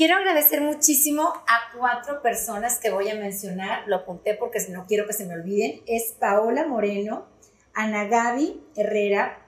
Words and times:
Quiero 0.00 0.16
agradecer 0.16 0.62
muchísimo 0.62 1.24
a 1.24 1.76
cuatro 1.76 2.22
personas 2.22 2.78
que 2.78 2.88
voy 2.88 3.10
a 3.10 3.16
mencionar. 3.16 3.86
Lo 3.86 3.96
apunté 3.96 4.32
porque 4.32 4.58
no 4.70 4.86
quiero 4.86 5.06
que 5.06 5.12
se 5.12 5.26
me 5.26 5.34
olviden. 5.34 5.82
Es 5.86 6.14
Paola 6.18 6.66
Moreno, 6.66 7.26
Ana 7.74 8.06
Gaby 8.06 8.64
Herrera, 8.76 9.46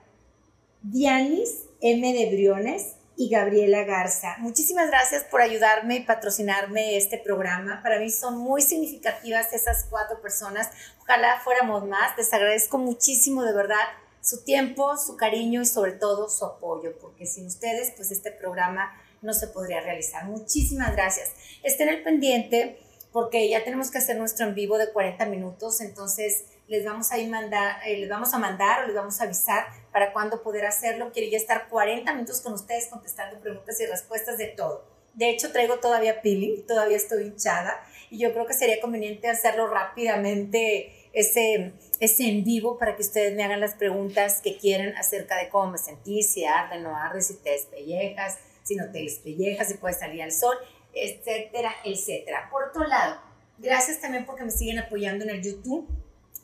Dianis 0.83 1.63
M. 1.81 2.13
de 2.13 2.27
Briones 2.27 2.97
y 3.17 3.31
Gabriela 3.31 3.83
Garza. 3.83 4.35
Muchísimas 4.41 4.91
gracias 4.91 5.23
por 5.23 5.41
ayudarme 5.41 5.95
y 5.95 6.03
patrocinarme 6.03 6.97
este 6.97 7.17
programa. 7.17 7.81
Para 7.81 7.97
mí 7.97 8.11
son 8.11 8.37
muy 8.37 8.61
significativas 8.61 9.53
esas 9.53 9.87
cuatro 9.89 10.21
personas. 10.21 10.69
Ojalá 11.01 11.39
fuéramos 11.43 11.87
más. 11.87 12.15
Les 12.15 12.31
agradezco 12.31 12.77
muchísimo 12.77 13.41
de 13.41 13.53
verdad 13.53 13.87
su 14.21 14.43
tiempo, 14.43 14.97
su 14.97 15.17
cariño 15.17 15.63
y 15.63 15.65
sobre 15.65 15.93
todo 15.93 16.29
su 16.29 16.45
apoyo, 16.45 16.95
porque 17.01 17.25
sin 17.25 17.47
ustedes, 17.47 17.91
pues 17.97 18.11
este 18.11 18.31
programa 18.31 18.93
no 19.23 19.33
se 19.33 19.47
podría 19.47 19.81
realizar. 19.81 20.25
Muchísimas 20.25 20.93
gracias. 20.93 21.31
Estén 21.63 21.89
al 21.89 22.03
pendiente 22.03 22.77
porque 23.11 23.47
ya 23.47 23.63
tenemos 23.63 23.91
que 23.91 23.99
hacer 23.99 24.17
nuestro 24.17 24.47
en 24.47 24.55
vivo 24.55 24.77
de 24.77 24.91
40 24.91 25.25
minutos, 25.27 25.81
entonces 25.81 26.45
les 26.67 26.83
vamos 26.83 27.11
a 27.11 27.17
mandar, 27.27 27.77
eh, 27.85 27.97
les 27.97 28.09
vamos 28.09 28.33
a 28.33 28.39
mandar 28.39 28.83
o 28.83 28.87
les 28.87 28.95
vamos 28.95 29.21
a 29.21 29.25
avisar 29.25 29.67
para 29.91 30.11
cuándo 30.13 30.41
poder 30.41 30.65
hacerlo. 30.65 31.11
Quiero 31.13 31.29
ya 31.31 31.37
estar 31.37 31.69
40 31.69 32.11
minutos 32.13 32.41
con 32.41 32.53
ustedes 32.53 32.87
contestando 32.87 33.39
preguntas 33.39 33.79
y 33.79 33.85
respuestas 33.85 34.37
de 34.37 34.47
todo. 34.47 34.85
De 35.13 35.29
hecho, 35.29 35.51
traigo 35.51 35.77
todavía 35.77 36.21
peeling, 36.21 36.65
todavía 36.65 36.97
estoy 36.97 37.25
hinchada 37.25 37.85
y 38.09 38.17
yo 38.17 38.33
creo 38.33 38.47
que 38.47 38.53
sería 38.53 38.81
conveniente 38.81 39.29
hacerlo 39.29 39.67
rápidamente 39.67 41.09
ese, 41.13 41.73
ese 41.99 42.27
en 42.27 42.43
vivo 42.43 42.79
para 42.79 42.95
que 42.95 43.03
ustedes 43.03 43.35
me 43.35 43.43
hagan 43.43 43.59
las 43.59 43.75
preguntas 43.75 44.41
que 44.41 44.57
quieren 44.57 44.95
acerca 44.97 45.37
de 45.37 45.49
cómo 45.49 45.71
me 45.71 45.77
sentí, 45.77 46.23
si 46.23 46.45
arde, 46.45 46.79
no 46.79 46.95
arde, 46.97 47.21
si 47.21 47.35
te 47.35 47.51
despellejas, 47.51 48.39
si 48.63 48.75
no 48.75 48.91
te 48.91 48.99
despellejas, 48.99 49.67
si 49.67 49.75
puedes 49.75 49.99
salir 49.99 50.23
al 50.23 50.31
sol, 50.31 50.55
etcétera, 50.93 51.73
etcétera. 51.83 52.49
Por 52.51 52.69
otro 52.69 52.87
lado, 52.87 53.19
gracias 53.57 54.01
también 54.01 54.25
porque 54.25 54.43
me 54.43 54.51
siguen 54.51 54.79
apoyando 54.79 55.23
en 55.25 55.31
el 55.31 55.41
YouTube. 55.41 55.87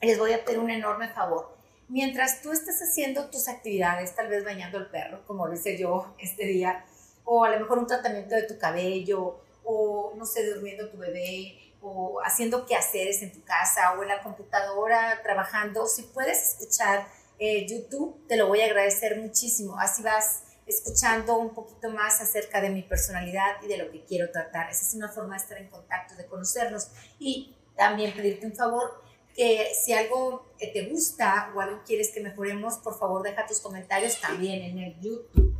Les 0.02 0.18
voy 0.18 0.34
a 0.34 0.44
pedir 0.44 0.60
un 0.60 0.70
enorme 0.70 1.10
favor. 1.10 1.58
Mientras 1.88 2.42
tú 2.42 2.52
estás 2.52 2.80
haciendo 2.82 3.30
tus 3.30 3.48
actividades, 3.48 4.16
tal 4.16 4.28
vez 4.28 4.46
bañando 4.46 4.78
al 4.78 4.90
perro, 4.92 5.26
como 5.26 5.48
lo 5.48 5.54
hice 5.54 5.78
yo 5.78 6.14
este 6.20 6.46
día, 6.46 6.86
o 7.26 7.44
a 7.44 7.50
lo 7.50 7.60
mejor 7.60 7.80
un 7.80 7.88
tratamiento 7.88 8.36
de 8.36 8.44
tu 8.44 8.58
cabello, 8.58 9.40
o 9.64 10.14
no 10.16 10.26
sé, 10.26 10.46
durmiendo 10.46 10.90
tu 10.90 10.98
bebé, 10.98 11.58
o 11.82 12.20
haciendo 12.24 12.66
quehaceres 12.66 13.22
en 13.22 13.32
tu 13.32 13.44
casa, 13.44 13.94
o 13.98 14.04
en 14.04 14.10
la 14.10 14.22
computadora 14.22 15.20
trabajando, 15.24 15.88
si 15.88 16.04
puedes 16.04 16.50
escuchar 16.50 17.08
eh, 17.40 17.66
YouTube, 17.68 18.28
te 18.28 18.36
lo 18.36 18.48
voy 18.48 18.62
a 18.62 18.66
agradecer 18.66 19.20
muchísimo. 19.20 19.80
Así 19.80 20.04
vas 20.04 20.44
escuchando 20.70 21.38
un 21.38 21.54
poquito 21.54 21.90
más 21.90 22.22
acerca 22.22 22.62
de 22.62 22.70
mi 22.70 22.84
personalidad 22.84 23.56
y 23.64 23.68
de 23.68 23.78
lo 23.78 23.92
que 23.92 24.06
quiero 24.06 24.32
tratar. 24.32 24.70
Esa 24.70 24.86
es 24.86 24.94
una 24.94 25.10
forma 25.10 25.36
de 25.36 25.42
estar 25.42 25.58
en 25.58 25.68
contacto, 25.68 26.16
de 26.16 26.28
conocernos 26.28 26.90
y 27.18 27.56
también 27.76 28.14
pedirte 28.14 28.46
un 28.46 28.56
favor 28.56 29.02
que 29.36 29.72
si 29.74 29.94
algo 29.94 30.46
te 30.60 30.86
gusta 30.88 31.52
o 31.56 31.62
algo 31.62 31.82
quieres 31.86 32.12
que 32.14 32.22
mejoremos, 32.22 32.78
por 32.78 33.00
favor 33.00 33.24
deja 33.24 33.48
tus 33.48 33.60
comentarios 33.60 34.20
también 34.22 34.62
en 34.62 34.78
el 34.78 35.00
YouTube. 35.00 35.56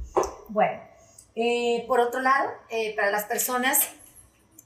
Bueno, 0.50 0.82
eh, 1.36 1.86
por 1.88 2.00
otro 2.00 2.20
lado, 2.22 2.52
eh, 2.70 2.96
para 2.96 3.10
las 3.10 3.26
personas 3.26 3.90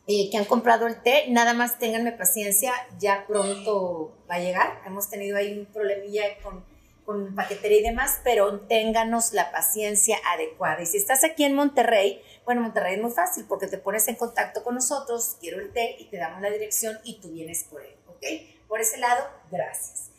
eh, 0.07 0.29
que 0.29 0.37
han 0.37 0.45
comprado 0.45 0.87
el 0.87 1.01
té, 1.01 1.25
nada 1.29 1.53
más 1.53 1.79
ténganme 1.79 2.11
paciencia, 2.11 2.73
ya 2.99 3.25
pronto 3.27 4.17
va 4.29 4.35
a 4.35 4.39
llegar. 4.39 4.81
Hemos 4.85 5.09
tenido 5.09 5.37
ahí 5.37 5.57
un 5.57 5.65
problemilla 5.67 6.23
con 6.41 6.65
con 7.05 7.35
paquetería 7.35 7.79
y 7.79 7.83
demás, 7.83 8.21
pero 8.23 8.61
ténganos 8.61 9.33
la 9.33 9.51
paciencia 9.51 10.17
adecuada. 10.33 10.81
Y 10.81 10.85
si 10.85 10.97
estás 10.97 11.23
aquí 11.23 11.43
en 11.43 11.53
Monterrey, 11.53 12.21
bueno, 12.45 12.61
Monterrey 12.61 12.95
es 12.95 13.01
muy 13.01 13.11
fácil 13.11 13.45
porque 13.47 13.67
te 13.67 13.77
pones 13.77 14.07
en 14.07 14.15
contacto 14.15 14.63
con 14.63 14.75
nosotros, 14.75 15.37
quiero 15.39 15.59
el 15.59 15.71
té 15.71 15.95
y 15.99 16.05
te 16.05 16.17
damos 16.17 16.41
la 16.41 16.49
dirección 16.49 16.97
y 17.03 17.19
tú 17.19 17.31
vienes 17.31 17.65
por 17.65 17.83
él, 17.83 17.95
¿ok? 18.07 18.23
Por 18.67 18.79
ese 18.79 18.97
lado, 18.97 19.25
gracias. 19.51 20.09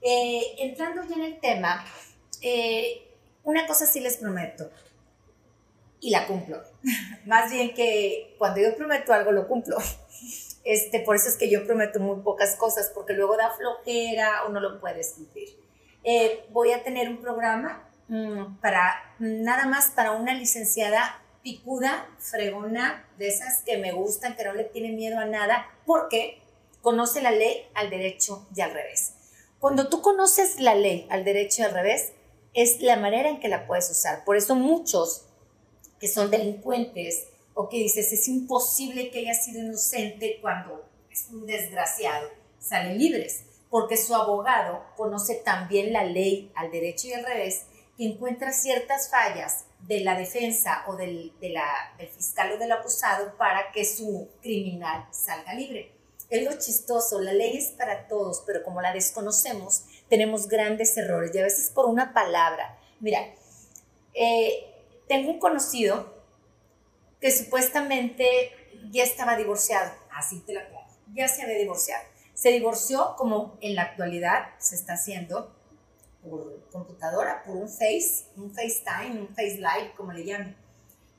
Eh, 0.00 0.56
entrando 0.58 1.02
ya 1.08 1.16
en 1.16 1.22
el 1.22 1.40
tema, 1.40 1.84
eh, 2.42 3.08
una 3.42 3.66
cosa 3.66 3.86
sí 3.86 4.00
les 4.00 4.18
prometo 4.18 4.70
y 6.00 6.10
la 6.10 6.26
cumplo. 6.26 6.62
Más 7.26 7.50
bien 7.50 7.74
que 7.74 8.34
cuando 8.38 8.60
yo 8.60 8.76
prometo 8.76 9.12
algo, 9.12 9.32
lo 9.32 9.48
cumplo. 9.48 9.78
Este, 10.64 11.00
por 11.00 11.14
eso 11.14 11.28
es 11.28 11.36
que 11.36 11.50
yo 11.50 11.66
prometo 11.66 12.00
muy 12.00 12.22
pocas 12.22 12.56
cosas, 12.56 12.90
porque 12.94 13.12
luego 13.12 13.36
da 13.36 13.50
flojera 13.50 14.44
o 14.44 14.48
no 14.48 14.60
lo 14.60 14.80
puedes 14.80 15.12
cumplir. 15.12 15.63
Eh, 16.04 16.44
voy 16.50 16.72
a 16.72 16.84
tener 16.84 17.08
un 17.08 17.16
programa 17.16 17.88
mm, 18.08 18.56
para 18.60 18.94
nada 19.18 19.66
más 19.66 19.90
para 19.90 20.12
una 20.12 20.34
licenciada 20.34 21.22
picuda, 21.42 22.08
fregona, 22.18 23.08
de 23.18 23.28
esas 23.28 23.62
que 23.62 23.78
me 23.78 23.92
gustan, 23.92 24.36
que 24.36 24.44
no 24.44 24.52
le 24.52 24.64
tiene 24.64 24.92
miedo 24.92 25.18
a 25.18 25.24
nada, 25.24 25.66
porque 25.86 26.42
conoce 26.82 27.22
la 27.22 27.30
ley 27.30 27.66
al 27.74 27.88
derecho 27.88 28.46
y 28.54 28.60
al 28.60 28.72
revés. 28.72 29.14
Cuando 29.58 29.88
tú 29.88 30.02
conoces 30.02 30.60
la 30.60 30.74
ley 30.74 31.06
al 31.08 31.24
derecho 31.24 31.62
y 31.62 31.64
al 31.64 31.72
revés, 31.72 32.12
es 32.52 32.80
la 32.80 32.96
manera 32.96 33.30
en 33.30 33.40
que 33.40 33.48
la 33.48 33.66
puedes 33.66 33.90
usar. 33.90 34.24
Por 34.24 34.36
eso 34.36 34.54
muchos 34.54 35.26
que 35.98 36.06
son 36.06 36.30
delincuentes 36.30 37.28
o 37.54 37.68
que 37.70 37.78
dices 37.78 38.12
es 38.12 38.28
imposible 38.28 39.10
que 39.10 39.20
haya 39.20 39.34
sido 39.34 39.62
inocente 39.62 40.38
cuando 40.42 40.84
es 41.10 41.28
un 41.30 41.46
desgraciado, 41.46 42.28
salen 42.58 42.98
libres 42.98 43.44
porque 43.74 43.96
su 43.96 44.14
abogado 44.14 44.84
conoce 44.94 45.34
también 45.34 45.92
la 45.92 46.04
ley 46.04 46.52
al 46.54 46.70
derecho 46.70 47.08
y 47.08 47.12
al 47.12 47.24
revés, 47.24 47.64
que 47.96 48.04
encuentra 48.04 48.52
ciertas 48.52 49.10
fallas 49.10 49.64
de 49.80 49.98
la 49.98 50.16
defensa 50.16 50.84
o 50.86 50.94
del, 50.94 51.32
fiscal 52.14 52.52
o 52.52 52.56
del 52.56 52.70
acusado 52.70 53.36
para 53.36 53.72
que 53.72 53.84
su 53.84 54.28
criminal 54.40 55.08
salga 55.10 55.54
libre. 55.54 55.90
Es 56.30 56.44
lo 56.44 56.56
chistoso, 56.56 57.20
la 57.20 57.32
ley 57.32 57.56
es 57.56 57.70
para 57.72 58.06
todos, 58.06 58.44
pero 58.46 58.62
como 58.62 58.80
la 58.80 58.92
desconocemos, 58.92 59.82
tenemos 60.08 60.46
grandes 60.46 60.96
errores 60.96 61.34
y 61.34 61.38
a 61.40 61.42
veces 61.42 61.68
por 61.70 61.86
una 61.86 62.14
palabra. 62.14 62.78
Mira, 63.00 63.26
eh, 64.12 64.72
tengo 65.08 65.32
un 65.32 65.40
conocido 65.40 66.14
que 67.20 67.32
supuestamente 67.32 68.52
ya 68.92 69.02
estaba 69.02 69.36
divorciado, 69.36 69.90
así 70.12 70.38
te 70.42 70.52
la 70.52 70.64
pongo, 70.68 70.86
ya 71.12 71.26
se 71.26 71.42
había 71.42 71.58
divorciado 71.58 72.13
se 72.34 72.50
divorció 72.50 73.14
como 73.16 73.56
en 73.60 73.76
la 73.76 73.82
actualidad 73.82 74.50
se 74.58 74.74
está 74.74 74.94
haciendo 74.94 75.54
por 76.22 76.68
computadora, 76.70 77.42
por 77.44 77.56
un 77.56 77.68
Face, 77.68 78.26
un 78.36 78.52
FaceTime, 78.52 79.20
un 79.20 79.28
Face 79.28 79.56
Live, 79.56 79.92
como 79.96 80.12
le 80.12 80.24
llaman. 80.24 80.56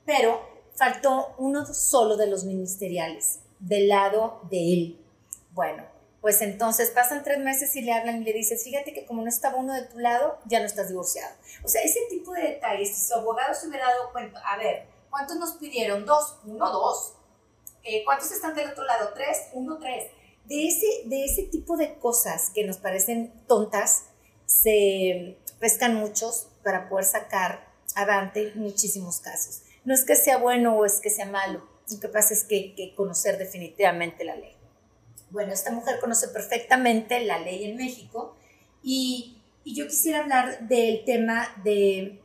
Pero 0.04 0.40
faltó 0.74 1.34
uno 1.38 1.64
solo 1.66 2.16
de 2.16 2.26
los 2.26 2.44
ministeriales, 2.44 3.40
del 3.58 3.88
lado 3.88 4.40
de 4.50 4.72
él. 4.72 5.04
Bueno, 5.52 5.84
pues 6.20 6.42
entonces 6.42 6.90
pasan 6.90 7.22
tres 7.22 7.38
meses 7.38 7.74
y 7.76 7.82
le 7.82 7.92
hablan 7.92 8.20
y 8.20 8.24
le 8.24 8.32
dices, 8.32 8.62
fíjate 8.62 8.92
que 8.92 9.06
como 9.06 9.22
no 9.22 9.28
estaba 9.28 9.56
uno 9.56 9.72
de 9.72 9.84
tu 9.84 9.98
lado, 9.98 10.38
ya 10.44 10.58
no 10.60 10.66
estás 10.66 10.88
divorciado. 10.88 11.34
O 11.64 11.68
sea, 11.68 11.82
ese 11.82 12.00
tipo 12.10 12.32
de 12.32 12.42
detalles, 12.42 12.94
si 12.94 13.06
su 13.06 13.14
abogado 13.14 13.54
se 13.54 13.68
hubiera 13.68 13.86
dado 13.86 14.12
cuenta, 14.12 14.40
a 14.40 14.58
ver, 14.58 14.86
¿cuántos 15.08 15.36
nos 15.36 15.52
pidieron? 15.52 16.04
Dos, 16.04 16.38
uno, 16.44 16.70
dos. 16.70 17.14
Eh, 17.84 18.02
¿Cuántos 18.04 18.32
están 18.32 18.54
del 18.54 18.70
otro 18.70 18.84
lado? 18.84 19.12
Tres, 19.14 19.48
uno, 19.52 19.78
tres 19.78 20.10
de 20.48 20.68
ese, 20.68 20.86
de 21.06 21.24
ese 21.24 21.44
tipo 21.44 21.76
de 21.76 21.94
cosas 21.98 22.50
que 22.54 22.64
nos 22.64 22.78
parecen 22.78 23.32
tontas, 23.46 24.04
se 24.46 25.38
pescan 25.58 25.94
muchos 25.96 26.48
para 26.62 26.88
poder 26.88 27.04
sacar 27.04 27.72
adelante 27.94 28.52
muchísimos 28.54 29.20
casos. 29.20 29.62
No 29.84 29.94
es 29.94 30.04
que 30.04 30.16
sea 30.16 30.38
bueno 30.38 30.76
o 30.76 30.84
es 30.84 31.00
que 31.00 31.10
sea 31.10 31.26
malo, 31.26 31.66
lo 31.90 32.00
que 32.00 32.08
pasa 32.08 32.34
es 32.34 32.44
que 32.44 32.74
que 32.74 32.94
conocer 32.94 33.38
definitivamente 33.38 34.24
la 34.24 34.36
ley. 34.36 34.54
Bueno, 35.30 35.52
esta 35.52 35.72
mujer 35.72 35.98
conoce 36.00 36.28
perfectamente 36.28 37.20
la 37.20 37.38
ley 37.38 37.64
en 37.64 37.76
México 37.76 38.36
y, 38.82 39.38
y 39.64 39.74
yo 39.74 39.86
quisiera 39.88 40.20
hablar 40.20 40.68
del 40.68 41.04
tema 41.04 41.48
de, 41.64 42.20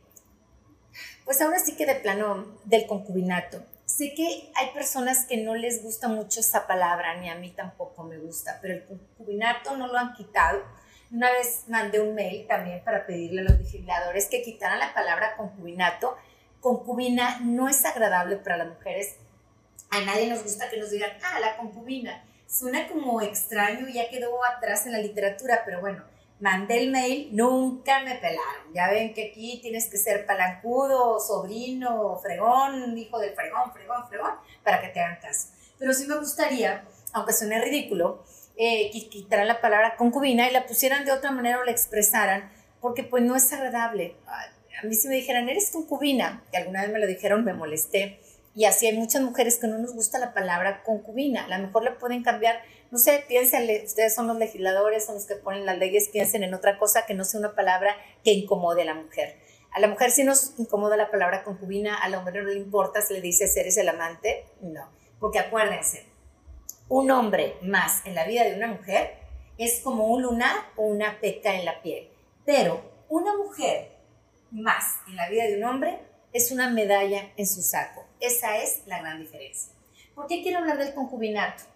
pues 1.24 1.40
ahora 1.40 1.58
sí 1.58 1.74
que 1.74 1.86
de 1.86 1.96
plano 1.96 2.58
del 2.64 2.86
concubinato. 2.86 3.64
Sé 3.94 4.14
que 4.14 4.50
hay 4.54 4.70
personas 4.72 5.26
que 5.26 5.36
no 5.36 5.54
les 5.54 5.82
gusta 5.82 6.08
mucho 6.08 6.40
esa 6.40 6.66
palabra, 6.66 7.14
ni 7.16 7.28
a 7.28 7.34
mí 7.34 7.50
tampoco 7.50 8.04
me 8.04 8.16
gusta, 8.16 8.58
pero 8.62 8.72
el 8.72 8.86
concubinato 8.86 9.76
no 9.76 9.86
lo 9.86 9.98
han 9.98 10.14
quitado. 10.14 10.62
Una 11.10 11.30
vez 11.30 11.64
mandé 11.68 12.00
un 12.00 12.14
mail 12.14 12.46
también 12.46 12.82
para 12.84 13.04
pedirle 13.04 13.42
a 13.42 13.44
los 13.44 13.58
legisladores 13.58 14.28
que 14.30 14.40
quitaran 14.40 14.78
la 14.78 14.94
palabra 14.94 15.36
concubinato. 15.36 16.16
Concubina 16.60 17.38
no 17.40 17.68
es 17.68 17.84
agradable 17.84 18.36
para 18.36 18.56
las 18.56 18.68
mujeres. 18.68 19.16
A 19.90 20.00
nadie 20.00 20.26
nos 20.26 20.42
gusta 20.42 20.70
que 20.70 20.78
nos 20.78 20.90
digan, 20.90 21.10
ah, 21.22 21.38
la 21.40 21.58
concubina. 21.58 22.24
Suena 22.46 22.88
como 22.88 23.20
extraño, 23.20 23.88
ya 23.88 24.08
quedó 24.08 24.42
atrás 24.42 24.86
en 24.86 24.92
la 24.92 25.00
literatura, 25.00 25.64
pero 25.66 25.82
bueno, 25.82 26.02
mandé 26.42 26.78
el 26.78 26.90
mail, 26.90 27.28
nunca 27.32 28.00
me 28.00 28.16
pelaron. 28.16 28.74
Ya 28.74 28.90
ven 28.90 29.14
que 29.14 29.30
aquí 29.30 29.60
tienes 29.62 29.88
que 29.88 29.96
ser 29.96 30.26
palancudo, 30.26 31.20
sobrino, 31.20 32.18
fregón, 32.20 32.98
hijo 32.98 33.20
del 33.20 33.32
fregón, 33.32 33.72
fregón, 33.72 34.08
fregón, 34.08 34.32
para 34.64 34.80
que 34.80 34.88
te 34.88 35.00
hagan 35.00 35.20
caso. 35.22 35.50
Pero 35.78 35.94
sí 35.94 36.04
me 36.08 36.18
gustaría, 36.18 36.84
aunque 37.12 37.32
suene 37.32 37.60
ridículo, 37.60 38.24
eh, 38.56 38.90
quitaran 38.90 39.46
la 39.46 39.60
palabra 39.60 39.94
concubina 39.96 40.48
y 40.48 40.52
la 40.52 40.66
pusieran 40.66 41.04
de 41.04 41.12
otra 41.12 41.30
manera 41.30 41.60
o 41.60 41.64
la 41.64 41.70
expresaran, 41.70 42.50
porque 42.80 43.04
pues 43.04 43.22
no 43.22 43.36
es 43.36 43.52
agradable. 43.52 44.16
A 44.26 44.84
mí 44.84 44.96
si 44.96 45.06
me 45.06 45.14
dijeran, 45.14 45.48
eres 45.48 45.70
concubina, 45.70 46.42
que 46.50 46.58
alguna 46.58 46.82
vez 46.82 46.90
me 46.90 46.98
lo 46.98 47.06
dijeron, 47.06 47.44
me 47.44 47.54
molesté. 47.54 48.18
Y 48.56 48.64
así 48.64 48.88
hay 48.88 48.96
muchas 48.98 49.22
mujeres 49.22 49.60
que 49.60 49.68
no 49.68 49.78
nos 49.78 49.94
gusta 49.94 50.18
la 50.18 50.34
palabra 50.34 50.82
concubina. 50.82 51.44
A 51.44 51.56
lo 51.56 51.66
mejor 51.66 51.84
le 51.84 51.92
pueden 51.92 52.24
cambiar, 52.24 52.60
no 52.92 52.98
sé, 52.98 53.24
piénsenle, 53.26 53.84
ustedes 53.86 54.14
son 54.14 54.26
los 54.26 54.36
legisladores, 54.36 55.06
son 55.06 55.14
los 55.14 55.24
que 55.24 55.34
ponen 55.34 55.64
las 55.64 55.78
leyes, 55.78 56.10
piensen 56.10 56.42
en 56.42 56.52
otra 56.52 56.78
cosa 56.78 57.06
que 57.06 57.14
no 57.14 57.24
sea 57.24 57.40
una 57.40 57.54
palabra 57.54 57.96
que 58.22 58.32
incomode 58.32 58.82
a 58.82 58.84
la 58.84 58.94
mujer. 58.94 59.38
A 59.70 59.80
la 59.80 59.88
mujer 59.88 60.10
sí 60.10 60.24
nos 60.24 60.52
incomoda 60.58 60.98
la 60.98 61.10
palabra 61.10 61.42
concubina, 61.42 61.96
a 61.96 62.10
la 62.10 62.18
mujer 62.20 62.42
no 62.42 62.50
le 62.50 62.56
importa 62.56 63.00
si 63.00 63.14
le 63.14 63.22
dice 63.22 63.50
eres 63.58 63.78
el 63.78 63.88
amante, 63.88 64.44
no. 64.60 64.90
Porque 65.18 65.38
acuérdense, 65.38 66.04
un 66.90 67.10
hombre 67.10 67.56
más 67.62 68.04
en 68.04 68.14
la 68.14 68.26
vida 68.26 68.44
de 68.44 68.56
una 68.56 68.66
mujer 68.66 69.14
es 69.56 69.80
como 69.80 70.08
un 70.08 70.20
lunar 70.20 70.54
o 70.76 70.82
una 70.82 71.18
peca 71.18 71.54
en 71.54 71.64
la 71.64 71.80
piel. 71.80 72.10
Pero 72.44 73.06
una 73.08 73.34
mujer 73.38 73.88
más 74.50 74.96
en 75.08 75.16
la 75.16 75.30
vida 75.30 75.44
de 75.44 75.56
un 75.56 75.64
hombre 75.64 75.98
es 76.34 76.52
una 76.52 76.68
medalla 76.68 77.32
en 77.38 77.46
su 77.46 77.62
saco. 77.62 78.04
Esa 78.20 78.58
es 78.58 78.82
la 78.84 78.98
gran 78.98 79.18
diferencia. 79.18 79.72
¿Por 80.14 80.26
qué 80.26 80.42
quiero 80.42 80.58
hablar 80.58 80.76
del 80.76 80.92
concubinato? 80.92 81.71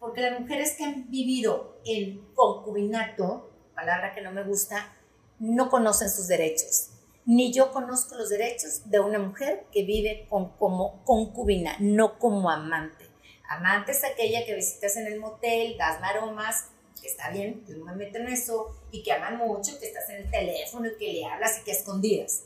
Porque 0.00 0.22
las 0.22 0.40
mujeres 0.40 0.74
que 0.76 0.84
han 0.84 1.10
vivido 1.10 1.78
en 1.84 2.26
concubinato, 2.34 3.52
palabra 3.74 4.14
que 4.14 4.22
no 4.22 4.32
me 4.32 4.42
gusta, 4.42 4.96
no 5.38 5.68
conocen 5.68 6.08
sus 6.08 6.26
derechos. 6.26 6.90
Ni 7.26 7.52
yo 7.52 7.70
conozco 7.70 8.16
los 8.16 8.30
derechos 8.30 8.90
de 8.90 8.98
una 8.98 9.18
mujer 9.18 9.66
que 9.70 9.84
vive 9.84 10.26
como 10.28 11.04
concubina, 11.04 11.76
no 11.78 12.18
como 12.18 12.50
amante. 12.50 13.10
Amante 13.48 13.92
es 13.92 14.02
aquella 14.02 14.44
que 14.46 14.54
visitas 14.54 14.96
en 14.96 15.06
el 15.06 15.20
motel, 15.20 15.76
das 15.76 16.00
maromas, 16.00 16.68
que 17.00 17.08
está 17.08 17.30
bien, 17.30 17.62
que 17.66 17.74
no 17.74 17.84
me 17.84 17.94
meto 17.94 18.18
en 18.18 18.28
eso, 18.28 18.74
y 18.90 19.02
que 19.02 19.12
aman 19.12 19.36
mucho, 19.36 19.78
que 19.78 19.86
estás 19.86 20.08
en 20.08 20.22
el 20.22 20.30
teléfono 20.30 20.86
y 20.86 20.96
que 20.96 21.12
le 21.12 21.26
hablas 21.26 21.58
y 21.58 21.64
que 21.64 21.72
escondidas. 21.72 22.44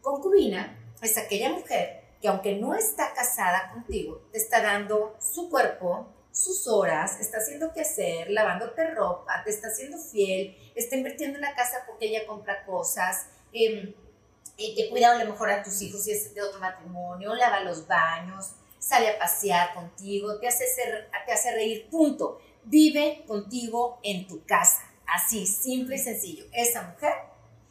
Concubina 0.00 0.78
es 1.02 1.18
aquella 1.18 1.50
mujer 1.50 2.02
que 2.20 2.28
aunque 2.28 2.54
no 2.54 2.76
está 2.76 3.12
casada 3.12 3.72
contigo, 3.72 4.22
te 4.30 4.38
está 4.38 4.62
dando 4.62 5.16
su 5.20 5.50
cuerpo, 5.50 6.06
sus 6.32 6.66
horas, 6.66 7.20
está 7.20 7.38
haciendo 7.38 7.72
qué 7.72 7.82
hacer, 7.82 8.30
lavándote 8.30 8.90
ropa, 8.90 9.42
te 9.44 9.50
está 9.50 9.68
haciendo 9.68 9.98
fiel, 9.98 10.56
está 10.74 10.96
invirtiendo 10.96 11.36
en 11.36 11.42
la 11.42 11.54
casa 11.54 11.84
porque 11.86 12.06
ella 12.06 12.26
compra 12.26 12.64
cosas, 12.64 13.26
te 13.52 14.88
cuida 14.90 15.12
a 15.12 15.22
lo 15.22 15.30
mejor 15.30 15.50
a 15.50 15.62
tus 15.62 15.80
hijos 15.82 16.02
si 16.02 16.12
es 16.12 16.34
de 16.34 16.42
otro 16.42 16.58
matrimonio, 16.58 17.34
lava 17.34 17.60
los 17.60 17.86
baños, 17.86 18.52
sale 18.78 19.10
a 19.10 19.18
pasear 19.18 19.74
contigo, 19.74 20.38
te 20.40 20.48
hace, 20.48 20.64
te 21.26 21.32
hace 21.32 21.52
reír, 21.52 21.88
punto. 21.88 22.40
Vive 22.64 23.24
contigo 23.26 23.98
en 24.02 24.26
tu 24.26 24.44
casa, 24.44 24.82
así, 25.06 25.46
simple 25.46 25.96
y 25.96 25.98
sencillo. 25.98 26.44
Esa 26.52 26.82
mujer, 26.82 27.14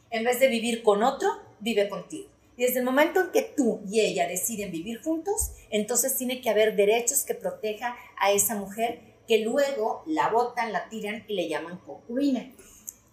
en 0.10 0.24
vez 0.24 0.40
de 0.40 0.48
vivir 0.48 0.84
con 0.84 1.02
otro, 1.02 1.30
vive 1.60 1.90
contigo. 1.90 2.30
Desde 2.62 2.78
el 2.78 2.86
momento 2.86 3.22
en 3.22 3.32
que 3.32 3.42
tú 3.42 3.82
y 3.90 4.02
ella 4.02 4.28
deciden 4.28 4.70
vivir 4.70 5.02
juntos, 5.02 5.54
entonces 5.72 6.16
tiene 6.16 6.42
que 6.42 6.50
haber 6.52 6.76
derechos 6.76 7.26
que 7.26 7.34
proteja 7.34 7.98
a 8.20 8.30
esa 8.34 8.54
mujer 8.54 9.02
que 9.28 9.40
luego 9.40 10.04
la 10.06 10.30
botan, 10.30 10.72
la 10.72 10.88
tiran 10.88 11.26
y 11.28 11.34
le 11.34 11.50
llaman 11.50 11.80
concubina. 11.80 12.52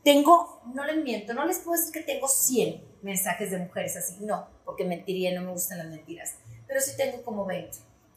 Tengo, 0.05 0.61
no 0.75 0.85
les 0.85 1.03
miento, 1.03 1.33
no 1.33 1.47
les 1.47 1.61
puedo 1.61 1.81
decir 1.81 1.95
que 1.95 2.03
tengo 2.03 2.29
100 2.29 2.99
mensajes 3.01 3.51
de 3.51 3.57
mujeres 3.57 3.97
así, 3.97 4.19
no, 4.21 4.51
porque 4.67 4.85
mentiría, 4.85 5.33
no 5.33 5.47
me 5.47 5.53
gustan 5.53 5.79
las 5.79 5.87
mentiras, 5.87 6.35
pero 6.67 6.83
sí 6.83 6.91
tengo 6.99 7.23
como 7.23 7.47
20. 7.47 7.71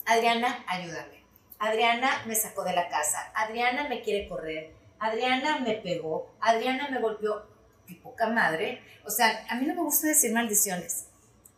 Adriana, 0.08 0.66
ayúdame. 0.68 1.24
Adriana 1.60 2.24
me 2.28 2.36
sacó 2.36 2.66
de 2.66 2.74
la 2.74 2.90
casa. 2.90 3.32
Adriana 3.36 3.88
me 3.88 4.02
quiere 4.02 4.28
correr. 4.28 4.74
Adriana 5.00 5.60
me 5.60 5.76
pegó. 5.76 6.30
Adriana 6.42 6.90
me 6.90 7.00
golpeó. 7.00 7.46
Qué 7.88 7.96
poca 7.96 8.28
madre. 8.28 8.82
O 9.06 9.10
sea, 9.10 9.46
a 9.50 9.56
mí 9.56 9.66
no 9.66 9.76
me 9.76 9.84
gusta 9.84 10.08
decir 10.08 10.34
maldiciones 10.34 11.06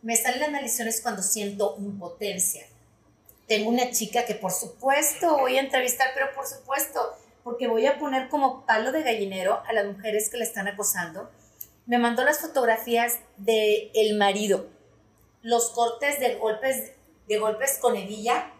me 0.04 0.16
salen 0.16 0.40
las 0.40 0.50
maldiciones 0.50 1.00
cuando 1.00 1.22
siento 1.22 1.76
impotencia. 1.78 2.66
Tengo 3.48 3.70
una 3.70 3.90
chica 3.90 4.26
que 4.26 4.34
por 4.34 4.52
supuesto 4.52 5.38
voy 5.38 5.56
a 5.56 5.62
entrevistar, 5.62 6.08
pero 6.14 6.26
por 6.34 6.46
supuesto, 6.46 7.00
porque 7.42 7.68
voy 7.68 7.86
a 7.86 7.98
poner 7.98 8.28
como 8.28 8.66
palo 8.66 8.92
de 8.92 9.02
gallinero 9.02 9.62
a 9.66 9.72
las 9.72 9.86
mujeres 9.86 10.28
que 10.28 10.36
le 10.36 10.44
están 10.44 10.68
acosando. 10.68 11.30
Me 11.86 11.98
mandó 11.98 12.22
las 12.22 12.40
fotografías 12.40 13.18
de 13.38 13.90
el 13.94 14.16
marido, 14.18 14.68
los 15.40 15.70
cortes 15.70 16.20
de 16.20 16.34
golpes, 16.34 16.92
de 17.26 17.38
golpes 17.38 17.78
con 17.78 17.96
hebilla, 17.96 18.52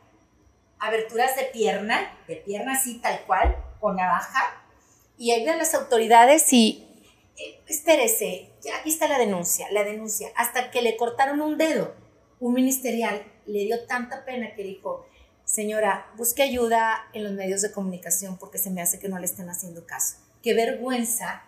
aberturas 0.79 1.37
de 1.37 1.45
pierna, 1.45 2.19
de 2.27 2.37
pierna 2.37 2.73
así 2.73 3.01
tal 3.01 3.21
cual, 3.27 3.55
con 3.81 3.97
navaja, 3.97 4.63
y 5.19 5.33
ahí 5.33 5.45
de 5.45 5.57
las 5.59 5.75
autoridades 5.75 6.51
y 6.55 6.94
eh, 7.37 7.61
espérese, 7.67 8.51
aquí 8.79 8.91
está 8.91 9.09
la 9.09 9.19
denuncia, 9.19 9.71
la 9.71 9.85
denuncia, 9.85 10.29
hasta 10.37 10.71
que 10.71 10.83
le 10.83 10.97
cortaron 10.97 11.41
un 11.41 11.59
dedo. 11.59 11.95
Un 12.41 12.55
ministerial 12.55 13.25
le 13.47 13.61
dio 13.61 13.87
tanta 13.87 14.25
pena 14.25 14.55
que 14.55 14.63
dijo, 14.63 15.07
señora, 15.45 16.13
busque 16.17 16.43
ayuda 16.43 17.09
en 17.13 17.25
los 17.25 17.33
medios 17.33 17.63
de 17.63 17.73
comunicación 17.73 18.39
porque 18.39 18.59
se 18.59 18.71
me 18.71 18.83
hace 18.83 18.99
que 18.99 19.09
no 19.09 19.19
le 19.19 19.27
estén 19.27 19.49
haciendo 19.49 19.87
caso. 19.87 20.17
Qué 20.43 20.55
vergüenza, 20.55 21.45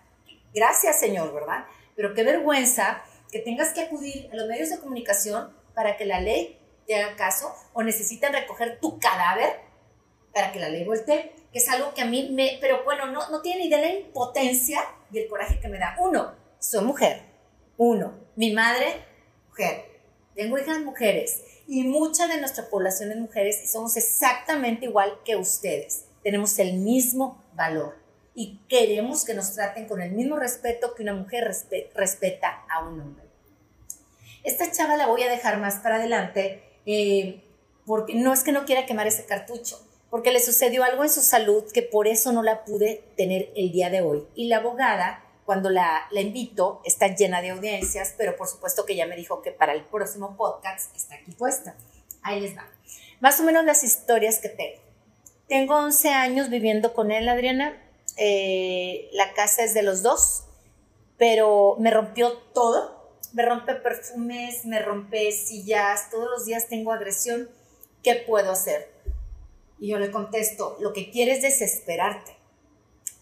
gracias 0.54 0.98
señor, 0.98 1.32
¿verdad? 1.32 1.66
Pero 1.94 2.14
qué 2.14 2.24
vergüenza 2.24 3.02
que 3.30 3.40
tengas 3.40 3.72
que 3.72 3.82
acudir 3.82 4.28
a 4.32 4.36
los 4.36 4.48
medios 4.48 4.70
de 4.70 4.78
comunicación 4.78 5.54
para 5.74 5.96
que 5.96 6.06
la 6.06 6.20
ley 6.20 6.58
te 6.86 6.94
haga 6.94 7.16
caso 7.16 7.54
o 7.72 7.82
necesitan 7.82 8.32
recoger 8.32 8.78
tu 8.80 8.98
cadáver 8.98 9.60
para 10.32 10.52
que 10.52 10.60
la 10.60 10.68
ley 10.68 10.84
voltee, 10.84 11.32
que 11.52 11.58
es 11.58 11.68
algo 11.68 11.94
que 11.94 12.02
a 12.02 12.06
mí 12.06 12.30
me, 12.32 12.58
pero 12.60 12.84
bueno, 12.84 13.06
no, 13.06 13.28
no 13.30 13.42
tiene 13.42 13.60
ni 13.60 13.66
idea 13.66 13.80
de 13.80 13.88
la 13.88 13.98
impotencia 14.00 14.80
y 15.10 15.18
el 15.18 15.28
coraje 15.28 15.60
que 15.60 15.68
me 15.68 15.78
da. 15.78 15.96
Uno, 15.98 16.32
soy 16.58 16.84
mujer. 16.84 17.22
Uno, 17.76 18.14
mi 18.36 18.52
madre, 18.52 19.04
mujer. 19.48 19.84
Tengo 20.34 20.58
hijas 20.58 20.80
mujeres 20.80 21.42
y 21.66 21.84
mucha 21.84 22.26
de 22.28 22.38
nuestra 22.38 22.68
población 22.68 23.10
es 23.10 23.18
mujeres 23.18 23.62
y 23.62 23.66
somos 23.66 23.96
exactamente 23.96 24.86
igual 24.86 25.20
que 25.24 25.36
ustedes. 25.36 26.04
Tenemos 26.22 26.58
el 26.58 26.74
mismo 26.74 27.44
valor 27.54 27.96
y 28.34 28.60
queremos 28.68 29.24
que 29.24 29.34
nos 29.34 29.54
traten 29.54 29.88
con 29.88 30.00
el 30.00 30.12
mismo 30.12 30.36
respeto 30.36 30.94
que 30.94 31.02
una 31.02 31.14
mujer 31.14 31.44
respeta 31.94 32.64
a 32.70 32.86
un 32.86 33.00
hombre. 33.00 33.24
Esta 34.44 34.70
chava 34.70 34.96
la 34.96 35.06
voy 35.06 35.22
a 35.22 35.30
dejar 35.30 35.58
más 35.58 35.76
para 35.76 35.96
adelante 35.96 36.62
eh, 36.84 37.42
porque 37.84 38.14
no 38.14 38.32
es 38.32 38.44
que 38.44 38.52
no 38.52 38.64
quiera 38.64 38.86
quemar 38.86 39.06
ese 39.06 39.24
cartucho, 39.24 39.80
porque 40.16 40.32
le 40.32 40.40
sucedió 40.40 40.82
algo 40.82 41.04
en 41.04 41.10
su 41.10 41.20
salud 41.20 41.70
que 41.74 41.82
por 41.82 42.08
eso 42.08 42.32
no 42.32 42.42
la 42.42 42.64
pude 42.64 43.04
tener 43.18 43.52
el 43.54 43.70
día 43.70 43.90
de 43.90 44.00
hoy. 44.00 44.26
Y 44.34 44.48
la 44.48 44.56
abogada, 44.56 45.22
cuando 45.44 45.68
la, 45.68 46.06
la 46.10 46.22
invito, 46.22 46.80
está 46.86 47.14
llena 47.14 47.42
de 47.42 47.50
audiencias, 47.50 48.14
pero 48.16 48.34
por 48.34 48.48
supuesto 48.48 48.86
que 48.86 48.96
ya 48.96 49.04
me 49.04 49.14
dijo 49.14 49.42
que 49.42 49.52
para 49.52 49.74
el 49.74 49.84
próximo 49.84 50.34
podcast 50.38 50.96
está 50.96 51.16
aquí 51.16 51.32
puesta. 51.32 51.76
Ahí 52.22 52.40
les 52.40 52.56
va. 52.56 52.66
Más 53.20 53.38
o 53.40 53.42
menos 53.42 53.66
las 53.66 53.84
historias 53.84 54.38
que 54.38 54.48
tengo. 54.48 54.80
Tengo 55.48 55.76
11 55.76 56.08
años 56.08 56.48
viviendo 56.48 56.94
con 56.94 57.10
él, 57.10 57.28
Adriana. 57.28 57.78
Eh, 58.16 59.10
la 59.12 59.34
casa 59.34 59.64
es 59.64 59.74
de 59.74 59.82
los 59.82 60.02
dos, 60.02 60.44
pero 61.18 61.76
me 61.78 61.90
rompió 61.90 62.38
todo. 62.54 63.12
Me 63.34 63.42
rompe 63.42 63.74
perfumes, 63.74 64.64
me 64.64 64.78
rompe 64.78 65.30
sillas, 65.32 66.08
todos 66.08 66.30
los 66.30 66.46
días 66.46 66.68
tengo 66.68 66.94
agresión. 66.94 67.50
¿Qué 68.02 68.14
puedo 68.26 68.52
hacer? 68.52 68.95
Y 69.78 69.88
yo 69.88 69.98
le 69.98 70.10
contesto, 70.10 70.76
lo 70.80 70.92
que 70.92 71.10
quiere 71.10 71.32
es 71.32 71.42
desesperarte. 71.42 72.36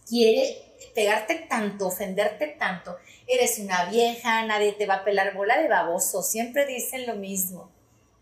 Quiere 0.09 0.75
pegarte 0.95 1.47
tanto, 1.49 1.89
ofenderte 1.89 2.47
tanto. 2.47 2.97
Eres 3.27 3.59
una 3.59 3.87
vieja, 3.87 4.45
nadie 4.47 4.73
te 4.73 4.87
va 4.87 4.97
a 4.97 5.05
pelar 5.05 5.35
bola 5.35 5.61
de 5.61 5.69
baboso. 5.69 6.23
Siempre 6.23 6.67
dicen 6.67 7.07
lo 7.07 7.15
mismo. 7.17 7.71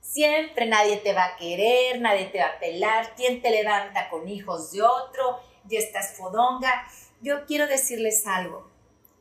Siempre 0.01 0.67
nadie 0.67 0.97
te 0.99 1.13
va 1.13 1.25
a 1.25 1.37
querer, 1.37 2.01
nadie 2.01 2.27
te 2.27 2.39
va 2.39 2.47
a 2.47 2.59
pelar. 2.59 3.15
¿Quién 3.17 3.43
te 3.43 3.51
levanta 3.51 4.09
con 4.11 4.29
hijos 4.29 4.73
de 4.73 4.83
otro? 4.83 5.41
Ya 5.69 5.79
estás 5.79 6.17
fodonga. 6.17 6.87
Yo 7.21 7.47
quiero 7.47 7.67
decirles 7.67 8.27
algo. 8.27 8.71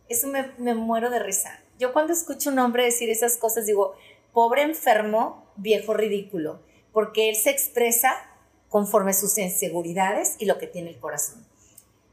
Eso 0.10 0.27
me, 0.27 0.51
me 0.58 0.74
muero 0.74 1.10
de 1.10 1.20
risa. 1.20 1.62
Yo 1.80 1.94
cuando 1.94 2.13
escucho 2.13 2.50
un 2.50 2.60
hombre 2.60 2.84
decir 2.84 3.10
esas 3.10 3.38
cosas 3.38 3.65
digo, 3.65 3.96
pobre 4.34 4.62
enfermo, 4.63 5.46
viejo 5.56 5.94
ridículo, 5.94 6.62
porque 6.94 7.30
él 7.30 7.36
se 7.36 7.50
expresa 7.50 8.31
conforme 8.72 9.13
sus 9.13 9.38
inseguridades 9.38 10.38
y 10.40 10.46
lo 10.46 10.58
que 10.58 10.66
tiene 10.66 10.90
el 10.90 11.00
corazón. 11.00 11.46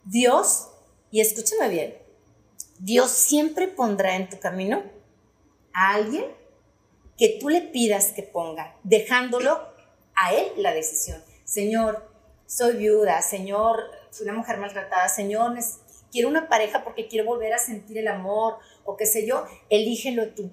Dios, 0.05 0.69
y 1.13 1.21
escúchame 1.21 1.69
bien, 1.69 1.97
Dios 2.81 3.13
siempre 3.13 3.69
pondrá 3.69 4.17
en 4.17 4.29
tu 4.29 4.41
camino 4.41 4.83
a 5.73 5.95
alguien 5.95 6.27
que 7.17 7.39
tú 7.41 7.49
le 7.49 7.61
pidas 7.61 8.13
que 8.13 8.25
ponga, 8.25 8.77
dejándolo 8.83 9.69
a 10.17 10.35
él 10.35 10.49
la 10.57 10.75
decisión. 10.75 11.23
Señor, 11.45 12.11
soy 12.47 12.77
viuda, 12.77 13.23
Señor, 13.23 13.81
soy 14.11 14.27
una 14.27 14.39
mujer 14.39 14.59
maltratada, 14.59 15.09
Señor, 15.09 15.57
quiero 16.11 16.29
una 16.29 16.49
pareja 16.49 16.83
porque 16.83 17.07
quiero 17.07 17.25
volver 17.25 17.53
a 17.53 17.59
sentir 17.59 17.99
el 17.99 18.09
amor 18.09 18.59
o 18.85 18.97
qué 18.97 19.07
sé 19.07 19.25
yo, 19.25 19.47
elígelo 19.71 20.31
tú. 20.31 20.51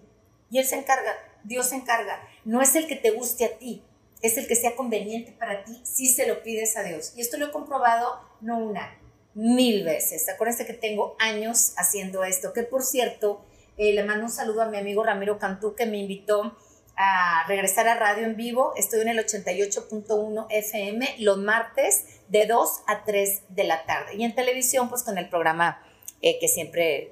Y 0.52 0.60
Él 0.60 0.66
se 0.66 0.76
encarga, 0.76 1.16
Dios 1.44 1.70
se 1.70 1.76
encarga. 1.76 2.22
No 2.44 2.62
es 2.62 2.76
el 2.76 2.86
que 2.86 2.96
te 2.96 3.10
guste 3.10 3.46
a 3.46 3.58
ti, 3.58 3.84
es 4.22 4.38
el 4.38 4.48
que 4.48 4.56
sea 4.56 4.76
conveniente 4.76 5.32
para 5.32 5.64
ti 5.64 5.82
si 5.84 6.08
se 6.08 6.28
lo 6.28 6.42
pides 6.44 6.78
a 6.78 6.84
Dios. 6.84 7.14
Y 7.16 7.22
esto 7.22 7.38
lo 7.38 7.48
he 7.48 7.52
comprobado 7.52 8.20
no 8.42 8.60
una, 8.60 9.00
mil 9.34 9.84
veces. 9.84 10.28
Acuérdense 10.30 10.66
que 10.66 10.74
tengo 10.74 11.16
años 11.20 11.74
haciendo 11.78 12.24
esto, 12.24 12.54
que 12.54 12.64
por 12.64 12.84
cierto, 12.84 13.46
eh, 13.78 13.94
le 13.94 14.04
mando 14.04 14.26
un 14.26 14.32
saludo 14.32 14.62
a 14.62 14.68
mi 14.68 14.78
amigo 14.78 15.04
Ramiro 15.04 15.38
Cantú 15.38 15.76
que 15.76 15.86
me 15.86 15.98
invitó 15.98 16.58
a 16.98 17.46
regresar 17.48 17.88
a 17.88 17.96
radio 17.96 18.26
en 18.26 18.38
vivo. 18.38 18.74
Estoy 18.78 19.02
en 19.02 19.10
el 19.10 19.20
88.1 19.20 20.48
FM 20.50 21.16
los 21.20 21.38
martes 21.38 22.06
de 22.30 22.46
2 22.46 22.84
a 22.88 23.04
3 23.04 23.44
de 23.50 23.64
la 23.66 23.86
tarde. 23.86 24.16
Y 24.16 24.24
en 24.24 24.34
televisión, 24.34 24.90
pues 24.90 25.04
con 25.04 25.18
el 25.18 25.30
programa 25.30 25.84
eh, 26.22 26.40
que 26.40 26.48
siempre 26.48 27.12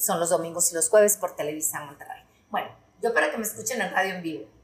son 0.00 0.18
los 0.18 0.30
domingos 0.30 0.72
y 0.72 0.74
los 0.74 0.88
jueves 0.88 1.16
por 1.16 1.36
Televisa 1.36 1.84
Monterrey. 1.84 2.22
Bueno, 2.50 2.68
yo 3.00 3.14
para 3.14 3.30
que 3.30 3.36
me 3.36 3.44
escuchen 3.44 3.80
en 3.80 3.92
radio 3.92 4.16
en 4.16 4.22
vivo. 4.22 4.61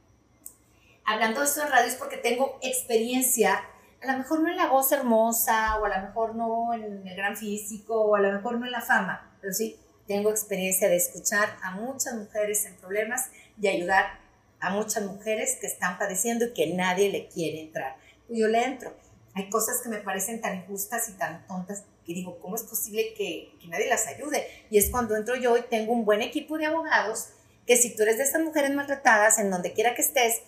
Hablando 1.11 1.41
de 1.41 1.47
esto 1.47 1.63
en 1.63 1.71
radio 1.71 1.89
es 1.89 1.95
porque 1.95 2.19
tengo 2.19 2.59
experiencia, 2.61 3.65
a 4.03 4.13
lo 4.13 4.19
mejor 4.19 4.41
no 4.41 4.51
en 4.51 4.59
la 4.59 4.67
voz 4.67 4.93
hermosa, 4.93 5.79
o 5.81 5.87
a 5.87 5.89
lo 5.89 6.07
mejor 6.07 6.35
no 6.35 6.75
en 6.75 7.09
el 7.09 7.17
gran 7.17 7.35
físico, 7.35 7.99
o 7.99 8.15
a 8.15 8.21
lo 8.21 8.31
mejor 8.31 8.59
no 8.59 8.67
en 8.67 8.73
la 8.73 8.83
fama, 8.83 9.35
pero 9.41 9.55
sí 9.55 9.81
tengo 10.07 10.29
experiencia 10.29 10.87
de 10.87 10.97
escuchar 10.97 11.57
a 11.63 11.71
muchas 11.71 12.13
mujeres 12.13 12.67
en 12.67 12.77
problemas 12.77 13.31
y 13.59 13.69
ayudar 13.69 14.21
a 14.61 14.69
muchas 14.69 15.03
mujeres 15.03 15.57
que 15.59 15.67
están 15.67 15.97
padeciendo 15.97 16.45
y 16.45 16.53
que 16.53 16.75
nadie 16.75 17.09
le 17.09 17.29
quiere 17.29 17.63
entrar. 17.63 17.97
Pues 18.27 18.39
yo 18.39 18.49
le 18.49 18.63
entro. 18.63 18.95
Hay 19.35 19.49
cosas 19.49 19.81
que 19.83 19.89
me 19.89 20.01
parecen 20.01 20.43
tan 20.43 20.57
injustas 20.57 21.09
y 21.09 21.13
tan 21.13 21.47
tontas 21.47 21.85
que 22.05 22.13
digo, 22.13 22.39
¿cómo 22.39 22.55
es 22.55 22.65
posible 22.65 23.15
que, 23.17 23.57
que 23.59 23.69
nadie 23.69 23.89
las 23.89 24.07
ayude? 24.09 24.47
Y 24.69 24.77
es 24.77 24.91
cuando 24.91 25.17
entro 25.17 25.37
yo 25.37 25.57
y 25.57 25.63
tengo 25.63 25.95
un 25.95 26.05
buen 26.05 26.21
equipo 26.21 26.59
de 26.59 26.67
abogados 26.67 27.29
que 27.67 27.79
si 27.79 27.97
tú 27.97 28.03
eres 28.03 28.19
de 28.19 28.25
estas 28.25 28.43
mujeres 28.43 28.75
maltratadas, 28.75 29.39
en 29.39 29.51
donde 29.51 29.73
quiera 29.73 29.95
que 29.95 30.03
estés, 30.03 30.43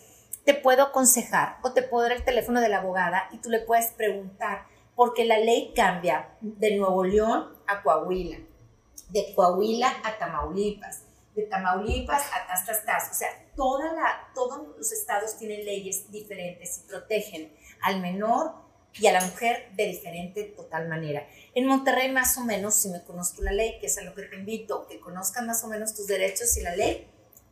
te 0.51 0.55
puedo 0.55 0.83
aconsejar 0.83 1.59
o 1.63 1.73
te 1.73 1.85
puedo 1.85 2.03
dar 2.09 2.17
el 2.17 2.25
teléfono 2.25 2.61
de 2.61 2.69
la 2.69 2.79
abogada 2.79 3.29
y 3.31 3.39
tú 3.39 3.51
le 3.51 3.61
puedes 3.61 3.93
preguntar, 3.93 4.67
porque 4.97 5.25
la 5.25 5.39
ley 5.39 5.73
cambia 5.77 6.37
de 6.41 6.77
Nuevo 6.77 7.05
León 7.05 7.57
a 7.69 7.81
Coahuila, 7.85 8.39
de 9.11 9.33
Coahuila 9.37 9.95
a 10.03 10.19
Tamaulipas, 10.19 11.05
de 11.37 11.45
Tamaulipas 11.45 12.25
a 12.33 12.49
Tastastas, 12.49 13.13
o 13.13 13.15
sea, 13.15 13.29
toda 13.55 13.93
la, 13.93 14.29
todos 14.35 14.77
los 14.77 14.91
estados 14.91 15.39
tienen 15.39 15.65
leyes 15.65 16.11
diferentes 16.11 16.79
y 16.79 16.89
protegen 16.89 17.53
al 17.83 18.01
menor 18.01 18.55
y 18.95 19.07
a 19.07 19.13
la 19.13 19.21
mujer 19.21 19.71
de 19.77 19.87
diferente 19.87 20.43
total 20.57 20.89
manera. 20.89 21.29
En 21.55 21.67
Monterrey 21.67 22.11
más 22.11 22.37
o 22.39 22.41
menos, 22.41 22.75
si 22.75 22.89
me 22.89 23.05
conozco 23.05 23.41
la 23.43 23.53
ley, 23.53 23.79
que 23.79 23.87
es 23.87 23.97
a 23.99 24.03
lo 24.03 24.17
que 24.17 24.23
te 24.23 24.35
invito, 24.35 24.89
que 24.89 24.99
conozcan 24.99 25.47
más 25.47 25.63
o 25.63 25.69
menos 25.69 25.95
tus 25.95 26.09
derechos 26.09 26.57
y 26.57 26.63
la 26.63 26.75
ley 26.75 27.09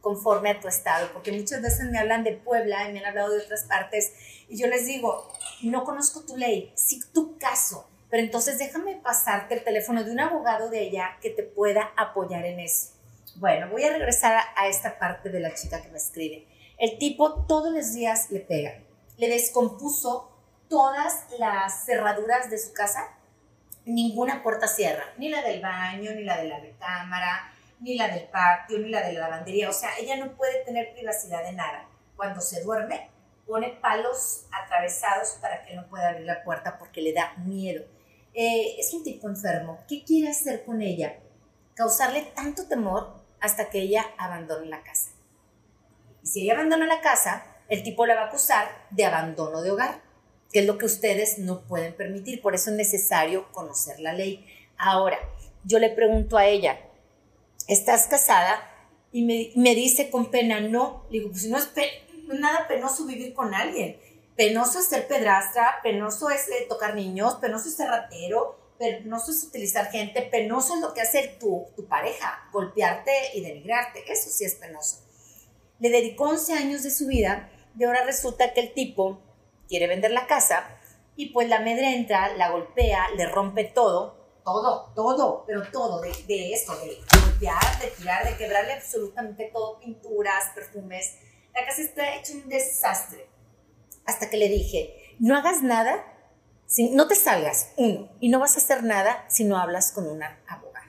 conforme 0.08 0.48
a 0.48 0.58
tu 0.58 0.68
estado, 0.68 1.12
porque 1.12 1.32
muchas 1.32 1.60
veces 1.60 1.90
me 1.90 1.98
hablan 1.98 2.24
de 2.24 2.32
Puebla 2.32 2.88
y 2.88 2.94
me 2.94 3.00
han 3.00 3.04
hablado 3.04 3.34
de 3.34 3.40
otras 3.40 3.64
partes 3.64 4.14
y 4.48 4.56
yo 4.56 4.66
les 4.66 4.86
digo, 4.86 5.30
no 5.60 5.84
conozco 5.84 6.22
tu 6.22 6.38
ley, 6.38 6.72
sí 6.76 7.02
tu 7.12 7.36
caso, 7.36 7.86
pero 8.08 8.22
entonces 8.22 8.58
déjame 8.58 8.96
pasarte 8.96 9.52
el 9.52 9.64
teléfono 9.64 10.04
de 10.04 10.10
un 10.10 10.20
abogado 10.20 10.70
de 10.70 10.80
ella 10.80 11.18
que 11.20 11.28
te 11.28 11.42
pueda 11.42 11.92
apoyar 11.94 12.46
en 12.46 12.58
eso. 12.58 12.92
Bueno, 13.36 13.68
voy 13.68 13.84
a 13.84 13.92
regresar 13.92 14.44
a 14.56 14.66
esta 14.66 14.98
parte 14.98 15.28
de 15.28 15.40
la 15.40 15.52
chica 15.52 15.82
que 15.82 15.90
me 15.90 15.98
escribe. 15.98 16.46
El 16.78 16.96
tipo 16.96 17.44
todos 17.44 17.70
los 17.70 17.92
días 17.92 18.30
le 18.30 18.40
pega. 18.40 18.78
Le 19.18 19.28
descompuso 19.28 20.32
todas 20.70 21.26
las 21.38 21.84
cerraduras 21.84 22.48
de 22.48 22.56
su 22.56 22.72
casa. 22.72 23.14
Ninguna 23.84 24.42
puerta 24.42 24.68
cierra. 24.68 25.04
Ni 25.18 25.28
la 25.28 25.42
del 25.42 25.60
baño, 25.60 26.12
ni 26.12 26.24
la 26.24 26.38
de 26.38 26.48
la 26.48 26.60
recámara, 26.60 27.52
ni 27.80 27.96
la 27.96 28.08
del 28.08 28.28
patio, 28.28 28.78
ni 28.78 28.88
la 28.88 29.06
de 29.06 29.12
la 29.12 29.20
lavandería. 29.20 29.68
O 29.68 29.72
sea, 29.72 29.90
ella 29.98 30.16
no 30.16 30.36
puede 30.36 30.64
tener 30.64 30.92
privacidad 30.92 31.44
de 31.44 31.52
nada. 31.52 31.88
Cuando 32.16 32.40
se 32.40 32.62
duerme, 32.62 33.10
pone 33.46 33.78
palos 33.80 34.46
atravesados 34.52 35.38
para 35.40 35.64
que 35.64 35.74
no 35.74 35.88
pueda 35.88 36.10
abrir 36.10 36.26
la 36.26 36.42
puerta 36.44 36.78
porque 36.78 37.00
le 37.00 37.12
da 37.12 37.34
miedo. 37.38 37.84
Eh, 38.34 38.76
es 38.78 38.92
un 38.92 39.02
tipo 39.02 39.28
enfermo. 39.28 39.80
¿Qué 39.88 40.04
quiere 40.04 40.30
hacer 40.30 40.64
con 40.64 40.82
ella? 40.82 41.18
Causarle 41.74 42.22
tanto 42.34 42.68
temor 42.68 43.16
hasta 43.40 43.70
que 43.70 43.80
ella 43.80 44.04
abandone 44.18 44.66
la 44.66 44.82
casa. 44.82 45.10
Y 46.22 46.26
si 46.26 46.42
ella 46.42 46.54
abandona 46.54 46.86
la 46.86 47.00
casa, 47.00 47.44
el 47.68 47.82
tipo 47.82 48.06
la 48.06 48.14
va 48.14 48.22
a 48.22 48.26
acusar 48.26 48.66
de 48.90 49.04
abandono 49.04 49.62
de 49.62 49.70
hogar, 49.70 50.02
que 50.52 50.60
es 50.60 50.66
lo 50.66 50.78
que 50.78 50.86
ustedes 50.86 51.38
no 51.38 51.62
pueden 51.62 51.94
permitir. 51.94 52.42
Por 52.42 52.54
eso 52.54 52.70
es 52.70 52.76
necesario 52.76 53.50
conocer 53.52 54.00
la 54.00 54.12
ley. 54.12 54.46
Ahora, 54.76 55.18
yo 55.64 55.78
le 55.78 55.90
pregunto 55.90 56.36
a 56.36 56.46
ella, 56.46 56.78
¿estás 57.68 58.08
casada? 58.08 58.60
Y 59.12 59.22
me, 59.54 59.74
dice 59.74 60.10
con 60.10 60.30
pena, 60.30 60.60
no. 60.60 61.04
Le 61.10 61.20
digo, 61.20 61.30
pues 61.30 61.46
no 61.46 61.56
es, 61.56 61.70
nada 62.26 62.66
penoso 62.66 63.06
vivir 63.06 63.32
con 63.34 63.54
alguien. 63.54 64.00
Penoso 64.36 64.80
es 64.80 64.86
ser 64.86 65.06
pedrastra, 65.06 65.76
penoso 65.82 66.30
es 66.30 66.48
eh, 66.48 66.66
tocar 66.68 66.94
niños, 66.94 67.36
penoso 67.36 67.68
es 67.68 67.76
ser 67.76 67.88
ratero, 67.88 68.58
penoso 68.78 69.32
es 69.32 69.44
utilizar 69.44 69.90
gente, 69.90 70.22
penoso 70.22 70.76
es 70.76 70.80
lo 70.80 70.94
que 70.94 71.00
hace 71.00 71.36
tu, 71.40 71.66
tu 71.74 71.86
pareja, 71.86 72.48
golpearte 72.52 73.12
y 73.34 73.40
denigrarte, 73.40 74.04
eso 74.10 74.30
sí 74.30 74.44
es 74.44 74.54
penoso. 74.54 75.04
Le 75.80 75.90
dedicó 75.90 76.28
11 76.28 76.52
años 76.54 76.82
de 76.82 76.90
su 76.90 77.06
vida 77.06 77.50
y 77.76 77.84
ahora 77.84 78.04
resulta 78.04 78.52
que 78.52 78.60
el 78.60 78.74
tipo 78.74 79.20
quiere 79.68 79.88
vender 79.88 80.12
la 80.12 80.26
casa 80.26 80.78
y 81.16 81.30
pues 81.30 81.48
la 81.48 81.56
amedrenta, 81.56 82.34
la 82.36 82.50
golpea, 82.50 83.10
le 83.16 83.26
rompe 83.26 83.64
todo, 83.64 84.17
todo, 84.52 84.92
todo, 84.94 85.44
pero 85.46 85.62
todo 85.70 86.00
de, 86.00 86.12
de 86.26 86.52
esto, 86.52 86.74
de 86.80 86.98
golpear, 87.20 87.78
de 87.80 87.88
tirar, 87.88 88.24
de 88.24 88.36
quebrarle 88.36 88.72
absolutamente 88.72 89.50
todo, 89.52 89.78
pinturas, 89.78 90.52
perfumes. 90.54 91.16
La 91.54 91.66
casa 91.66 91.82
está 91.82 92.14
hecha 92.14 92.32
un 92.32 92.48
desastre. 92.48 93.26
Hasta 94.06 94.30
que 94.30 94.38
le 94.38 94.48
dije, 94.48 95.16
no 95.18 95.36
hagas 95.36 95.62
nada 95.62 96.04
no 96.90 97.08
te 97.08 97.14
salgas, 97.14 97.72
uno, 97.76 98.08
y 98.20 98.28
no 98.28 98.40
vas 98.40 98.56
a 98.56 98.58
hacer 98.58 98.82
nada 98.82 99.24
si 99.28 99.44
no 99.44 99.58
hablas 99.58 99.90
con 99.92 100.06
una 100.06 100.38
abogada. 100.46 100.86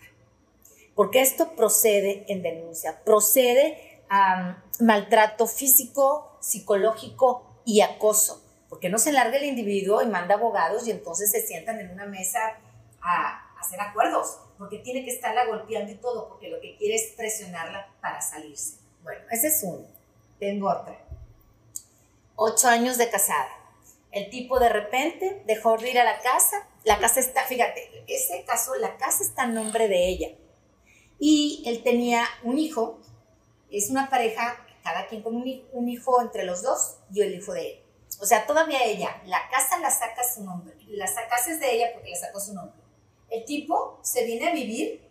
Porque 0.94 1.22
esto 1.22 1.56
procede 1.56 2.26
en 2.28 2.44
denuncia, 2.44 3.02
procede 3.06 4.04
a 4.10 4.62
maltrato 4.82 5.48
físico, 5.48 6.38
psicológico 6.42 7.62
y 7.64 7.82
acoso. 7.82 8.44
Porque 8.68 8.90
no 8.90 8.98
se 8.98 9.14
larga 9.14 9.38
el 9.38 9.46
individuo 9.46 10.02
y 10.02 10.08
manda 10.08 10.36
abogados 10.36 10.86
y 10.86 10.92
entonces 10.92 11.32
se 11.32 11.42
sientan 11.42 11.80
en 11.80 11.92
una 11.92 12.06
mesa 12.06 12.58
a 13.02 13.49
hacer 13.60 13.80
acuerdos, 13.82 14.40
porque 14.58 14.80
tiene 14.80 15.04
que 15.04 15.12
estarla 15.12 15.46
golpeando 15.46 15.92
y 15.92 15.96
todo, 15.96 16.30
porque 16.30 16.50
lo 16.50 16.60
que 16.62 16.76
quiere 16.78 16.96
es 16.96 17.14
presionarla 17.16 17.94
para 18.02 18.22
salirse. 18.22 18.78
Bueno, 19.04 19.22
ese 19.32 19.48
es 19.48 19.62
uno. 19.64 19.86
Tengo 20.40 20.70
otra. 20.70 20.98
Ocho 22.36 22.68
años 22.68 22.98
de 22.98 23.10
casada 23.10 23.60
el 24.12 24.30
tipo 24.30 24.60
de 24.60 24.70
repente 24.70 25.44
dejó 25.46 25.78
de 25.78 25.92
ir 25.92 26.00
a 26.00 26.04
la 26.04 26.20
casa, 26.20 26.68
la 26.84 27.00
casa 27.00 27.20
está, 27.20 27.44
fíjate, 27.44 28.04
ese 28.08 28.44
caso, 28.46 28.76
la 28.76 28.98
casa 28.98 29.24
está 29.24 29.44
en 29.44 29.54
nombre 29.54 29.88
de 29.88 30.08
ella. 30.08 30.30
Y 31.20 31.64
él 31.68 31.84
tenía 31.84 32.26
un 32.44 32.58
hijo, 32.58 33.00
es 33.70 33.90
una 33.90 34.10
pareja, 34.10 34.66
cada 34.84 35.08
quien 35.08 35.22
con 35.22 35.36
un, 35.36 35.90
hijo 35.90 36.22
entre 36.22 36.44
los 36.44 36.64
dos, 36.64 36.98
y 37.14 37.22
el 37.22 37.36
hijo 37.36 37.54
de 37.54 37.70
él. 37.70 37.84
O 38.20 38.26
sea, 38.26 38.48
todavía 38.48 38.84
ella, 38.84 39.22
la 39.26 39.48
casa 39.50 39.78
la 39.80 39.92
saca 39.92 40.24
su 40.24 40.44
nombre, 40.44 40.76
la 40.88 41.06
casa 41.06 41.52
es 41.52 41.60
de 41.60 41.76
ella 41.76 41.92
porque 41.94 42.10
la 42.10 42.18
sacó 42.18 42.40
su 42.40 42.54
nombre. 42.54 42.79
El 43.30 43.46
tipo 43.46 44.00
se 44.02 44.26
viene 44.26 44.50
a 44.50 44.54
vivir 44.54 45.02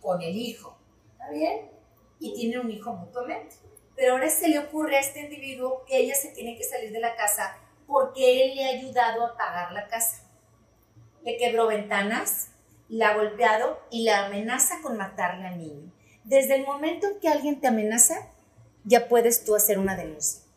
con 0.00 0.20
el 0.22 0.36
hijo, 0.36 0.76
¿está 1.12 1.30
bien? 1.30 1.70
Y 2.18 2.34
tiene 2.34 2.58
un 2.58 2.70
hijo 2.70 2.92
mutuamente. 2.92 3.56
Pero 3.94 4.12
ahora 4.12 4.30
se 4.30 4.48
le 4.48 4.58
ocurre 4.58 4.96
a 4.96 5.00
este 5.00 5.20
individuo 5.20 5.84
que 5.86 5.98
ella 5.98 6.14
se 6.14 6.28
tiene 6.28 6.56
que 6.56 6.64
salir 6.64 6.92
de 6.92 7.00
la 7.00 7.16
casa 7.16 7.58
porque 7.86 8.44
él 8.44 8.56
le 8.56 8.64
ha 8.64 8.70
ayudado 8.70 9.24
a 9.24 9.36
pagar 9.36 9.72
la 9.72 9.88
casa. 9.88 10.22
Le 11.24 11.36
quebró 11.36 11.66
ventanas, 11.66 12.50
la 12.88 13.10
ha 13.10 13.16
golpeado 13.16 13.80
y 13.90 14.04
la 14.04 14.26
amenaza 14.26 14.80
con 14.82 14.96
matarle 14.96 15.46
al 15.46 15.58
niño. 15.58 15.92
Desde 16.24 16.56
el 16.56 16.66
momento 16.66 17.06
en 17.06 17.20
que 17.20 17.28
alguien 17.28 17.60
te 17.60 17.68
amenaza, 17.68 18.28
ya 18.84 19.08
puedes 19.08 19.44
tú 19.44 19.54
hacer 19.54 19.78
una 19.78 19.96
denuncia. 19.96 20.47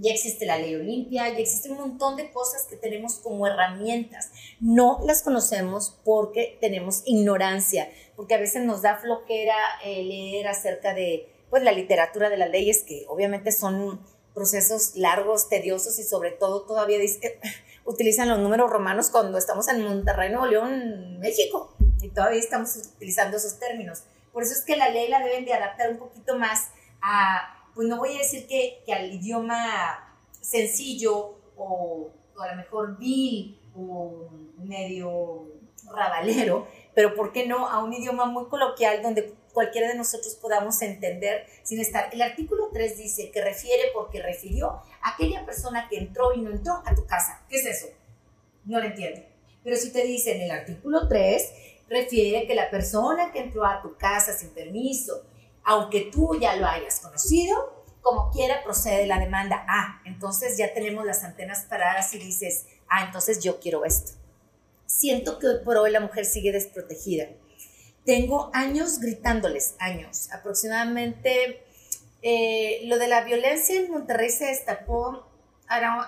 Ya 0.00 0.12
existe 0.12 0.46
la 0.46 0.56
ley 0.56 0.74
Olimpia, 0.74 1.28
ya 1.28 1.38
existe 1.38 1.70
un 1.70 1.76
montón 1.76 2.16
de 2.16 2.32
cosas 2.32 2.66
que 2.68 2.76
tenemos 2.76 3.16
como 3.16 3.46
herramientas. 3.46 4.30
No 4.58 4.98
las 5.04 5.22
conocemos 5.22 6.00
porque 6.04 6.56
tenemos 6.60 7.02
ignorancia, 7.04 7.90
porque 8.16 8.34
a 8.34 8.38
veces 8.38 8.64
nos 8.64 8.80
da 8.80 8.96
flojera 8.96 9.56
eh, 9.84 10.02
leer 10.02 10.48
acerca 10.48 10.94
de 10.94 11.28
pues, 11.50 11.62
la 11.62 11.72
literatura 11.72 12.30
de 12.30 12.38
las 12.38 12.48
leyes, 12.48 12.82
que 12.82 13.04
obviamente 13.08 13.52
son 13.52 14.00
procesos 14.34 14.96
largos, 14.96 15.50
tediosos 15.50 15.98
y 15.98 16.04
sobre 16.04 16.30
todo 16.30 16.62
todavía 16.62 16.98
dice, 16.98 17.38
utilizan 17.84 18.28
los 18.28 18.38
números 18.38 18.70
romanos 18.70 19.10
cuando 19.10 19.36
estamos 19.36 19.68
en 19.68 19.82
Monterrey, 19.82 20.30
Nuevo 20.30 20.46
León, 20.46 21.18
México, 21.18 21.74
y 22.00 22.08
todavía 22.08 22.40
estamos 22.40 22.74
utilizando 22.96 23.36
esos 23.36 23.58
términos. 23.58 24.04
Por 24.32 24.44
eso 24.44 24.54
es 24.54 24.64
que 24.64 24.76
la 24.76 24.88
ley 24.88 25.08
la 25.08 25.20
deben 25.20 25.44
de 25.44 25.52
adaptar 25.52 25.90
un 25.90 25.98
poquito 25.98 26.38
más 26.38 26.68
a, 27.02 27.59
pues 27.74 27.88
no 27.88 27.96
voy 27.98 28.14
a 28.14 28.18
decir 28.18 28.46
que, 28.46 28.82
que 28.84 28.92
al 28.92 29.12
idioma 29.12 30.18
sencillo 30.40 31.38
o, 31.56 32.10
o, 32.36 32.40
a 32.40 32.50
lo 32.50 32.56
mejor 32.56 32.98
vil 32.98 33.58
o 33.74 34.28
medio 34.58 35.46
rabalero, 35.92 36.66
pero 36.94 37.14
¿por 37.14 37.32
qué 37.32 37.46
no 37.46 37.68
a 37.68 37.82
un 37.82 37.92
idioma 37.92 38.26
muy 38.26 38.46
coloquial 38.46 39.02
donde 39.02 39.34
cualquiera 39.52 39.88
de 39.88 39.94
nosotros 39.94 40.34
podamos 40.34 40.80
entender 40.82 41.46
sin 41.62 41.80
estar. 41.80 42.12
El 42.12 42.22
artículo 42.22 42.70
3 42.72 42.96
dice 42.96 43.30
que 43.30 43.42
refiere 43.42 43.84
porque 43.94 44.22
refirió 44.22 44.82
a 45.02 45.14
aquella 45.14 45.44
persona 45.44 45.88
que 45.88 45.98
entró 45.98 46.32
y 46.32 46.40
no 46.40 46.50
entró 46.50 46.82
a 46.84 46.94
tu 46.94 47.06
casa. 47.06 47.42
¿Qué 47.48 47.56
es 47.56 47.66
eso? 47.66 47.88
No 48.64 48.78
lo 48.78 48.86
entiendo. 48.86 49.20
Pero 49.62 49.76
si 49.76 49.92
te 49.92 50.04
dice 50.04 50.36
en 50.36 50.42
el 50.42 50.50
artículo 50.50 51.08
3, 51.08 51.52
refiere 51.88 52.46
que 52.46 52.54
la 52.54 52.70
persona 52.70 53.32
que 53.32 53.40
entró 53.40 53.66
a 53.66 53.82
tu 53.82 53.96
casa 53.96 54.32
sin 54.32 54.50
permiso, 54.50 55.26
aunque 55.64 56.10
tú 56.12 56.38
ya 56.40 56.56
lo 56.56 56.66
hayas 56.66 57.00
conocido, 57.00 57.84
como 58.02 58.30
quiera 58.30 58.62
procede 58.64 59.06
la 59.06 59.18
demanda. 59.18 59.64
Ah, 59.68 60.00
entonces 60.04 60.56
ya 60.56 60.72
tenemos 60.72 61.04
las 61.04 61.22
antenas 61.24 61.66
paradas 61.68 62.12
y 62.14 62.18
dices, 62.18 62.66
ah, 62.88 63.04
entonces 63.04 63.42
yo 63.42 63.60
quiero 63.60 63.84
esto. 63.84 64.12
Siento 64.86 65.38
que 65.38 65.46
hoy 65.46 65.64
por 65.64 65.76
hoy 65.76 65.90
la 65.90 66.00
mujer 66.00 66.24
sigue 66.24 66.52
desprotegida. 66.52 67.28
Tengo 68.04 68.50
años 68.54 68.98
gritándoles, 68.98 69.74
años, 69.78 70.32
aproximadamente. 70.32 71.62
Eh, 72.22 72.82
lo 72.84 72.98
de 72.98 73.08
la 73.08 73.22
violencia 73.22 73.78
en 73.78 73.90
Monterrey 73.90 74.30
se 74.30 74.46
destapó 74.46 75.30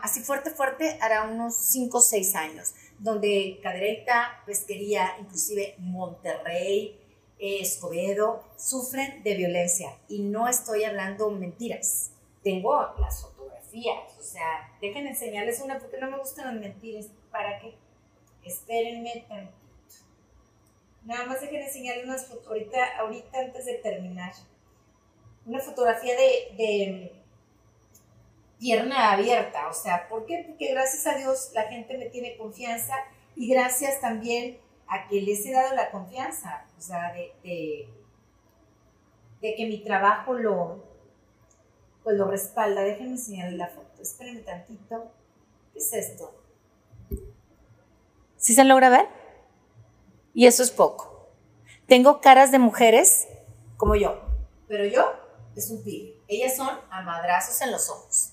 así 0.03 0.21
fuerte, 0.21 0.51
fuerte, 0.51 0.99
hará 1.01 1.25
unos 1.25 1.55
5 1.55 1.99
o 1.99 2.01
6 2.01 2.35
años, 2.35 2.75
donde 2.99 3.61
Cadereyta, 3.63 4.43
Pesquería, 4.45 5.13
inclusive 5.21 5.77
Monterrey, 5.79 7.01
Escobedo, 7.43 8.45
sufren 8.57 9.25
de 9.25 9.35
violencia. 9.35 9.97
Y 10.09 10.21
no 10.21 10.47
estoy 10.47 10.85
hablando 10.85 11.29
mentiras. 11.31 12.13
Tengo 12.45 12.95
las 13.01 13.23
fotografías, 13.23 14.17
o 14.19 14.23
sea, 14.23 14.73
dejen 14.81 15.09
enseñarles 15.09 15.61
una 15.61 15.79
porque 15.81 15.99
no 15.99 16.11
me 16.11 16.19
gustan 16.19 16.47
las 16.47 16.55
mentiras. 16.55 17.09
¿Para 17.33 17.59
qué? 17.59 17.75
Espérenme 18.45 19.25
tantito. 19.29 19.57
Nada 21.05 21.27
más 21.27 21.41
dejen 21.41 21.63
enseñarles 21.63 22.05
unas 22.05 22.27
fotos 22.27 22.47
ahorita, 22.47 22.99
ahorita 22.99 23.41
antes 23.41 23.65
de 23.65 23.75
terminar. 23.75 24.33
Una 25.45 25.59
fotografía 25.59 26.15
de 26.17 27.13
pierna 28.63 29.11
abierta. 29.11 29.69
O 29.69 29.73
sea, 29.73 30.09
¿por 30.09 30.25
qué? 30.27 30.45
Porque 30.47 30.71
gracias 30.71 31.05
a 31.09 31.17
Dios 31.17 31.51
la 31.53 31.65
gente 31.65 31.99
me 31.99 32.07
tiene 32.07 32.37
confianza 32.37 32.95
y 33.35 33.49
gracias 33.49 34.01
también 34.01 34.59
a 34.89 35.09
que 35.09 35.21
les 35.21 35.45
he 35.47 35.53
dado 35.53 35.75
la 35.75 35.91
confianza, 35.91 36.67
o 36.77 36.81
sea, 36.81 37.13
de, 37.13 37.89
que 39.41 39.67
mi 39.67 39.83
trabajo 39.83 40.35
lo, 40.35 40.85
pues 42.05 42.17
lo 42.17 42.27
respalda. 42.27 42.83
Déjenme 42.83 43.13
enseñarles 43.13 43.59
la 43.59 43.69
foto. 43.69 44.03
Espérenme 44.03 44.41
tantito. 44.41 45.11
¿Qué 45.73 45.79
es 45.79 45.93
esto? 45.93 46.35
¿Sí 48.37 48.55
se 48.55 48.65
logra 48.65 48.89
ver? 48.89 49.09
Y 50.35 50.47
eso 50.47 50.63
es 50.63 50.71
poco. 50.71 51.31
Tengo 51.87 52.21
caras 52.21 52.53
de 52.53 52.59
mujeres 52.59 53.29
como 53.77 53.97
yo, 53.97 54.21
pero 54.69 54.85
yo 54.85 55.13
es 55.57 55.71
un 55.71 55.83
tigre. 55.83 56.17
Ellas 56.29 56.57
son 56.57 56.69
amadrazos 56.91 57.61
en 57.61 57.71
los 57.71 57.89
ojos. 57.91 58.33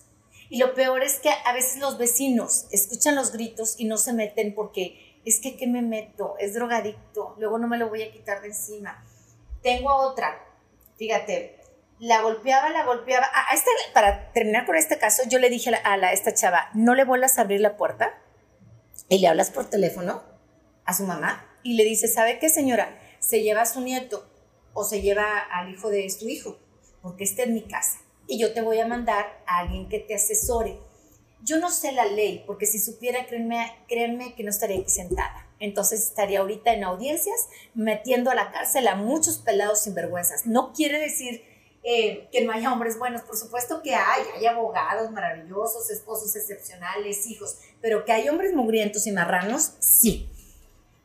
Y 0.50 0.58
lo 0.58 0.74
peor 0.74 1.04
es 1.04 1.20
que 1.20 1.30
a 1.30 1.54
veces 1.54 1.80
los 1.80 1.98
vecinos 1.98 2.68
escuchan 2.72 3.16
los 3.16 3.32
gritos 3.32 3.76
y 3.78 3.86
no 3.86 3.98
se 3.98 4.14
meten 4.14 4.56
porque 4.56 5.09
es 5.26 5.40
que 5.40 5.58
¿qué 5.58 5.68
me 5.68 5.82
meto? 5.82 6.36
Es 6.40 6.54
drogadicto, 6.54 7.36
luego 7.38 7.58
no 7.58 7.68
me 7.68 7.78
lo 7.78 7.90
voy 7.90 8.04
a 8.04 8.12
quitar 8.12 8.42
de 8.42 8.48
encima. 8.48 9.04
Tengo 9.62 9.94
otra, 9.94 10.44
fíjate, 10.98 11.60
la 12.00 12.22
golpeaba, 12.22 12.70
la 12.70 12.86
golpeaba. 12.86 13.26
A 13.26 13.94
para 13.94 14.32
terminar 14.32 14.66
con 14.66 14.76
este 14.76 14.98
caso, 14.98 15.24
yo 15.28 15.40
le 15.40 15.50
dije 15.50 15.72
a, 15.74 15.94
a 15.94 16.14
esta 16.14 16.34
chava, 16.34 16.70
no 16.74 16.96
le 16.96 17.06
vuelvas 17.06 17.38
a 17.38 17.42
abrir 17.42 17.62
la 17.62 17.78
puerta 17.78 18.18
y 19.10 19.20
le 19.20 19.28
hablas 19.28 19.52
por 19.52 19.70
teléfono 19.70 20.24
a 20.86 20.94
su 20.94 21.04
mamá 21.04 21.46
y 21.64 21.76
le 21.76 21.84
dice, 21.84 22.08
¿sabe 22.08 22.40
qué 22.40 22.50
señora? 22.50 22.98
Se 23.20 23.42
lleva 23.42 23.62
a 23.62 23.66
su 23.66 23.82
nieto 23.82 24.30
o 24.74 24.84
se 24.84 25.02
lleva 25.02 25.40
al 25.40 25.70
hijo 25.70 25.90
de 25.90 26.10
su 26.10 26.30
hijo, 26.30 26.58
porque 27.02 27.26
este 27.26 27.44
es 27.44 27.50
mi 27.50 27.64
casa 27.64 28.00
y 28.30 28.40
yo 28.40 28.54
te 28.54 28.62
voy 28.62 28.80
a 28.80 28.88
mandar 28.88 29.42
a 29.48 29.60
alguien 29.60 29.90
que 29.90 30.00
te 30.00 30.16
asesore. 30.16 30.80
Yo 31.44 31.58
no 31.58 31.72
sé 31.72 31.92
la 31.92 32.06
ley, 32.06 32.44
porque 32.46 32.66
si 32.66 32.80
supiera, 32.80 33.26
créanme, 33.26 34.34
que 34.36 34.44
no 34.44 34.50
estaría 34.50 34.80
aquí 34.80 34.90
sentada. 34.90 35.48
Entonces 35.60 36.04
estaría 36.04 36.40
ahorita 36.40 36.74
en 36.74 36.84
audiencias 36.84 37.48
metiendo 37.74 38.32
a 38.32 38.36
la 38.36 38.52
cárcel 38.52 38.88
a 38.88 38.96
muchos 38.96 39.38
pelados 39.40 39.82
sinvergüenzas. 39.82 40.46
No 40.46 40.74
quiere 40.74 41.00
decir 41.00 41.44
eh, 41.84 42.28
que 42.32 42.44
no 42.44 42.52
haya 42.52 42.74
hombres 42.74 43.00
buenos, 43.00 43.22
por 43.22 43.38
supuesto 43.38 43.82
que 43.82 43.96
hay, 43.96 44.24
hay 44.36 44.46
abogados 44.46 45.12
maravillosos, 45.12 45.90
esposos 45.90 46.36
excepcionales, 46.36 47.26
hijos, 47.28 47.58
pero 47.82 48.04
que 48.04 48.12
hay 48.12 48.28
hombres 48.28 48.54
mugrientos 48.54 49.08
y 49.08 49.12
marranos, 49.12 49.74
sí. 49.80 50.30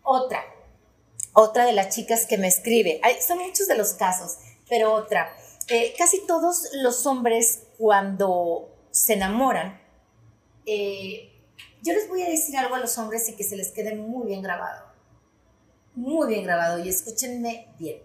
Otra, 0.03 0.45
otra 1.33 1.65
de 1.65 1.73
las 1.73 1.95
chicas 1.95 2.27
que 2.27 2.39
me 2.39 2.49
escribe, 2.49 3.01
hay, 3.03 3.21
son 3.23 3.39
muchos 3.39 3.69
de 3.69 3.77
los 3.77 3.95
casos, 3.95 4.39
pero 4.69 4.93
otra, 4.93 5.33
eh, 5.69 5.95
casi 5.97 6.27
todos 6.27 6.69
los 6.75 7.07
hombres 7.07 7.63
cuando 7.79 8.69
se 8.91 9.15
enamoran, 9.15 9.81
eh, 10.67 11.31
yo 11.83 11.93
les 11.93 12.09
voy 12.09 12.23
a 12.23 12.31
decir 12.31 12.57
algo 12.57 12.75
a 12.75 12.81
los 12.81 12.97
hombres 12.99 13.29
y 13.29 13.37
que 13.37 13.45
se 13.45 13.57
les 13.57 13.71
quede 13.71 13.95
muy 13.95 14.27
bien 14.27 14.43
grabado. 14.43 14.87
Muy 15.95 16.29
bien 16.29 16.45
grabado 16.45 16.79
y 16.79 16.89
escúchenme 16.89 17.69
bien. 17.79 17.99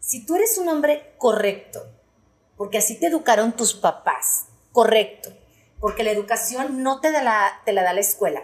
Si 0.00 0.26
tú 0.26 0.34
eres 0.36 0.58
un 0.58 0.68
hombre 0.68 1.14
correcto, 1.18 1.86
porque 2.56 2.78
así 2.78 2.98
te 2.98 3.06
educaron 3.06 3.52
tus 3.52 3.74
papás, 3.74 4.46
correcto, 4.72 5.30
porque 5.78 6.02
la 6.02 6.10
educación 6.10 6.82
no 6.82 7.00
te, 7.00 7.12
da 7.12 7.22
la, 7.22 7.62
te 7.64 7.72
la 7.72 7.82
da 7.82 7.92
la 7.92 8.00
escuela. 8.00 8.42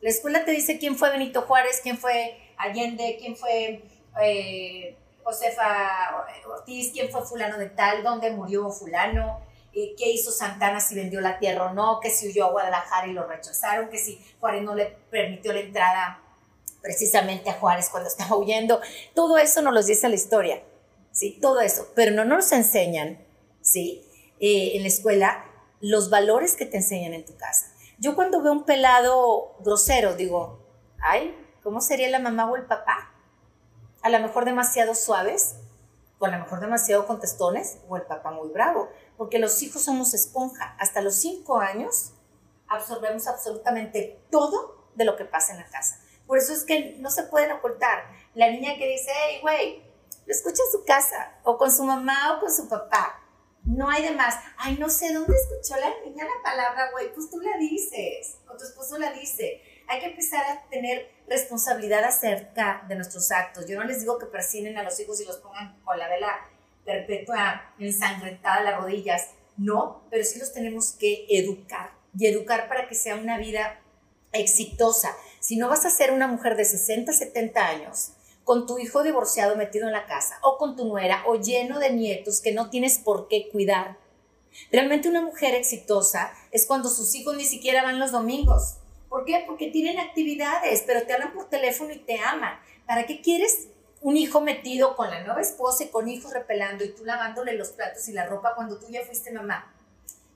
La 0.00 0.10
escuela 0.10 0.44
te 0.44 0.52
dice 0.52 0.78
quién 0.78 0.96
fue 0.96 1.10
Benito 1.10 1.42
Juárez, 1.42 1.80
quién 1.82 1.98
fue 1.98 2.38
Allende, 2.56 3.16
quién 3.20 3.36
fue 3.36 3.82
eh, 4.22 4.96
Josefa 5.24 6.26
Ortiz, 6.46 6.92
quién 6.92 7.10
fue 7.10 7.22
fulano 7.26 7.58
de 7.58 7.68
tal, 7.68 8.02
dónde 8.02 8.30
murió 8.30 8.70
fulano, 8.70 9.40
eh, 9.74 9.94
qué 9.96 10.10
hizo 10.10 10.30
Santana 10.30 10.80
si 10.80 10.94
vendió 10.94 11.20
la 11.20 11.38
tierra 11.38 11.70
o 11.70 11.74
no, 11.74 12.00
que 12.00 12.10
si 12.10 12.28
huyó 12.28 12.46
a 12.46 12.50
Guadalajara 12.50 13.06
y 13.06 13.12
lo 13.12 13.26
rechazaron, 13.26 13.88
que 13.88 13.98
si 13.98 14.22
Juárez 14.40 14.62
no 14.62 14.74
le 14.74 14.86
permitió 15.10 15.52
la 15.52 15.60
entrada 15.60 16.22
precisamente 16.82 17.50
a 17.50 17.54
Juárez 17.54 17.88
cuando 17.90 18.08
estaba 18.08 18.36
huyendo. 18.36 18.80
Todo 19.14 19.38
eso 19.38 19.62
nos 19.62 19.74
lo 19.74 19.82
dice 19.82 20.08
la 20.08 20.14
historia, 20.14 20.62
¿sí? 21.12 21.38
Todo 21.40 21.60
eso, 21.60 21.88
pero 21.94 22.12
no 22.12 22.24
nos 22.24 22.52
enseñan, 22.52 23.24
¿sí? 23.60 24.04
Eh, 24.40 24.72
en 24.76 24.82
la 24.82 24.88
escuela 24.88 25.44
los 25.80 26.10
valores 26.10 26.56
que 26.56 26.66
te 26.66 26.78
enseñan 26.78 27.14
en 27.14 27.24
tu 27.24 27.36
casa. 27.36 27.72
Yo 27.98 28.14
cuando 28.14 28.42
veo 28.42 28.52
un 28.52 28.64
pelado 28.64 29.56
grosero 29.60 30.14
digo, 30.14 30.66
ay, 31.00 31.36
¿cómo 31.62 31.80
sería 31.80 32.08
la 32.08 32.18
mamá 32.18 32.50
o 32.50 32.56
el 32.56 32.64
papá? 32.64 33.14
a 34.02 34.10
lo 34.10 34.20
mejor 34.20 34.44
demasiado 34.44 34.94
suaves, 34.94 35.56
o 36.18 36.26
a 36.26 36.30
lo 36.30 36.38
mejor 36.38 36.60
demasiado 36.60 37.06
contestones, 37.06 37.78
o 37.88 37.96
el 37.96 38.02
papá 38.02 38.30
muy 38.30 38.48
bravo, 38.48 38.88
porque 39.18 39.38
los 39.38 39.62
hijos 39.62 39.82
somos 39.82 40.14
esponja. 40.14 40.74
Hasta 40.78 41.02
los 41.02 41.16
cinco 41.16 41.58
años 41.60 42.14
absorbemos 42.68 43.26
absolutamente 43.26 44.24
todo 44.30 44.90
de 44.94 45.04
lo 45.04 45.16
que 45.16 45.26
pasa 45.26 45.52
en 45.52 45.58
la 45.58 45.66
casa. 45.66 46.00
Por 46.26 46.38
eso 46.38 46.54
es 46.54 46.64
que 46.64 46.96
no 46.98 47.10
se 47.10 47.24
pueden 47.24 47.52
ocultar. 47.52 48.04
La 48.34 48.50
niña 48.50 48.78
que 48.78 48.86
dice, 48.86 49.10
hey, 49.12 49.38
güey, 49.42 49.82
lo 50.24 50.32
escucha 50.32 50.62
en 50.64 50.72
su 50.72 50.84
casa, 50.84 51.38
o 51.44 51.58
con 51.58 51.70
su 51.70 51.84
mamá 51.84 52.36
o 52.36 52.40
con 52.40 52.50
su 52.50 52.68
papá. 52.68 53.20
No 53.64 53.90
hay 53.90 54.02
de 54.02 54.12
más. 54.12 54.36
Ay, 54.56 54.78
no 54.78 54.88
sé 54.88 55.12
dónde 55.12 55.34
escuchó 55.36 55.78
la 55.78 55.90
niña 56.04 56.24
la 56.24 56.42
palabra, 56.42 56.90
güey. 56.92 57.12
Pues 57.12 57.28
tú 57.28 57.40
la 57.40 57.58
dices, 57.58 58.38
o 58.48 58.56
tu 58.56 58.64
esposo 58.64 58.98
la 58.98 59.12
dice 59.12 59.62
hay 59.88 60.00
que 60.00 60.06
empezar 60.06 60.44
a 60.44 60.68
tener 60.68 61.10
responsabilidad 61.26 62.04
acerca 62.04 62.84
de 62.88 62.94
nuestros 62.94 63.30
actos. 63.32 63.66
Yo 63.66 63.78
no 63.78 63.84
les 63.84 64.00
digo 64.00 64.18
que 64.18 64.26
persinen 64.26 64.76
a 64.76 64.82
los 64.82 65.00
hijos 65.00 65.20
y 65.20 65.24
los 65.24 65.38
pongan 65.38 65.80
con 65.82 65.98
la 65.98 66.08
vela 66.08 66.38
perpetua 66.88 67.74
ensangrentada 67.78 68.62
las 68.62 68.80
rodillas, 68.80 69.28
no, 69.58 70.02
pero 70.10 70.24
sí 70.24 70.38
los 70.38 70.54
tenemos 70.54 70.92
que 70.92 71.26
educar 71.28 71.92
y 72.18 72.26
educar 72.26 72.66
para 72.66 72.88
que 72.88 72.94
sea 72.94 73.16
una 73.16 73.36
vida 73.36 73.80
exitosa. 74.32 75.14
Si 75.40 75.56
no 75.56 75.68
vas 75.68 75.84
a 75.84 75.90
ser 75.90 76.12
una 76.12 76.26
mujer 76.26 76.56
de 76.56 76.64
60, 76.64 77.12
70 77.12 77.66
años, 77.66 78.12
con 78.42 78.66
tu 78.66 78.78
hijo 78.78 79.02
divorciado 79.02 79.56
metido 79.56 79.86
en 79.86 79.92
la 79.92 80.06
casa, 80.06 80.38
o 80.42 80.56
con 80.56 80.74
tu 80.74 80.86
nuera, 80.86 81.24
o 81.26 81.34
lleno 81.36 81.78
de 81.78 81.90
nietos 81.90 82.40
que 82.40 82.52
no 82.52 82.70
tienes 82.70 82.98
por 82.98 83.28
qué 83.28 83.50
cuidar. 83.52 83.98
Realmente 84.72 85.10
una 85.10 85.20
mujer 85.20 85.54
exitosa 85.54 86.32
es 86.52 86.64
cuando 86.64 86.88
sus 86.88 87.14
hijos 87.14 87.36
ni 87.36 87.44
siquiera 87.44 87.82
van 87.82 87.98
los 87.98 88.12
domingos, 88.12 88.78
¿Por 89.08 89.24
qué? 89.24 89.42
Porque 89.46 89.68
tienen 89.68 89.98
actividades, 89.98 90.84
pero 90.86 91.04
te 91.04 91.14
hablan 91.14 91.32
por 91.32 91.48
teléfono 91.48 91.92
y 91.92 91.98
te 91.98 92.18
aman. 92.18 92.58
¿Para 92.86 93.06
qué 93.06 93.20
quieres 93.20 93.68
un 94.00 94.16
hijo 94.16 94.40
metido 94.40 94.96
con 94.96 95.10
la 95.10 95.24
nueva 95.24 95.40
esposa 95.40 95.84
y 95.84 95.88
con 95.88 96.08
hijos 96.08 96.32
repelando 96.32 96.84
y 96.84 96.94
tú 96.94 97.04
lavándole 97.04 97.54
los 97.54 97.70
platos 97.70 98.08
y 98.08 98.12
la 98.12 98.26
ropa 98.26 98.54
cuando 98.54 98.78
tú 98.78 98.86
ya 98.88 99.04
fuiste 99.04 99.32
mamá? 99.32 99.74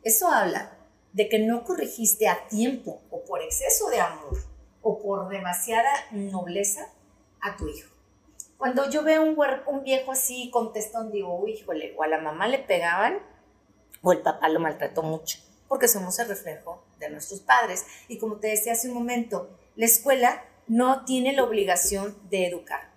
Eso 0.03 0.29
habla 0.29 0.77
de 1.13 1.29
que 1.29 1.39
no 1.39 1.65
corregiste 1.65 2.29
a 2.29 2.49
tiempo 2.49 3.01
o 3.11 3.23
por 3.25 3.43
exceso 3.43 3.89
de 3.91 4.01
amor 4.01 4.39
o 4.81 5.01
por 5.01 5.29
demasiada 5.29 5.93
nobleza 6.11 6.89
a 7.41 7.57
tu 7.57 7.69
hijo. 7.69 7.91
Cuando 8.57 8.89
yo 8.91 9.03
veo 9.03 9.23
un, 9.23 9.83
viejo 9.85 10.13
así 10.13 10.51
contestón, 10.51 11.11
digo, 11.11 11.37
uy, 11.37 11.53
híjole, 11.53 11.95
o 11.97 12.03
a 12.03 12.09
la 12.09 12.19
mamá 12.19 12.49
le 12.49 12.59
pegaban 12.59 13.19
o 14.03 14.13
el 14.13 14.23
papá 14.23 14.49
lo 14.49 14.61
maltrató 14.61 15.03
mucho 15.03 15.39
porque 15.73 15.89
somos 15.89 16.19
el 16.19 16.29
reflejo 16.29 16.85
de 16.99 17.09
nuestros 17.09 17.41
padres. 17.41 17.87
Y 18.07 18.19
como 18.19 18.37
te 18.37 18.49
decía 18.49 18.75
hace 18.75 18.89
un 18.89 18.95
momento, 18.95 19.49
la 19.75 19.87
escuela 19.87 20.45
no 20.69 21.07
tiene 21.07 21.33
la 21.33 21.45
obligación 21.45 22.15
de 22.29 22.47
educar. 22.47 22.92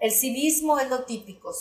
El 0.00 0.12
civismo 0.12 0.78
es 0.78 0.90
lo 0.90 1.04
típico, 1.04 1.54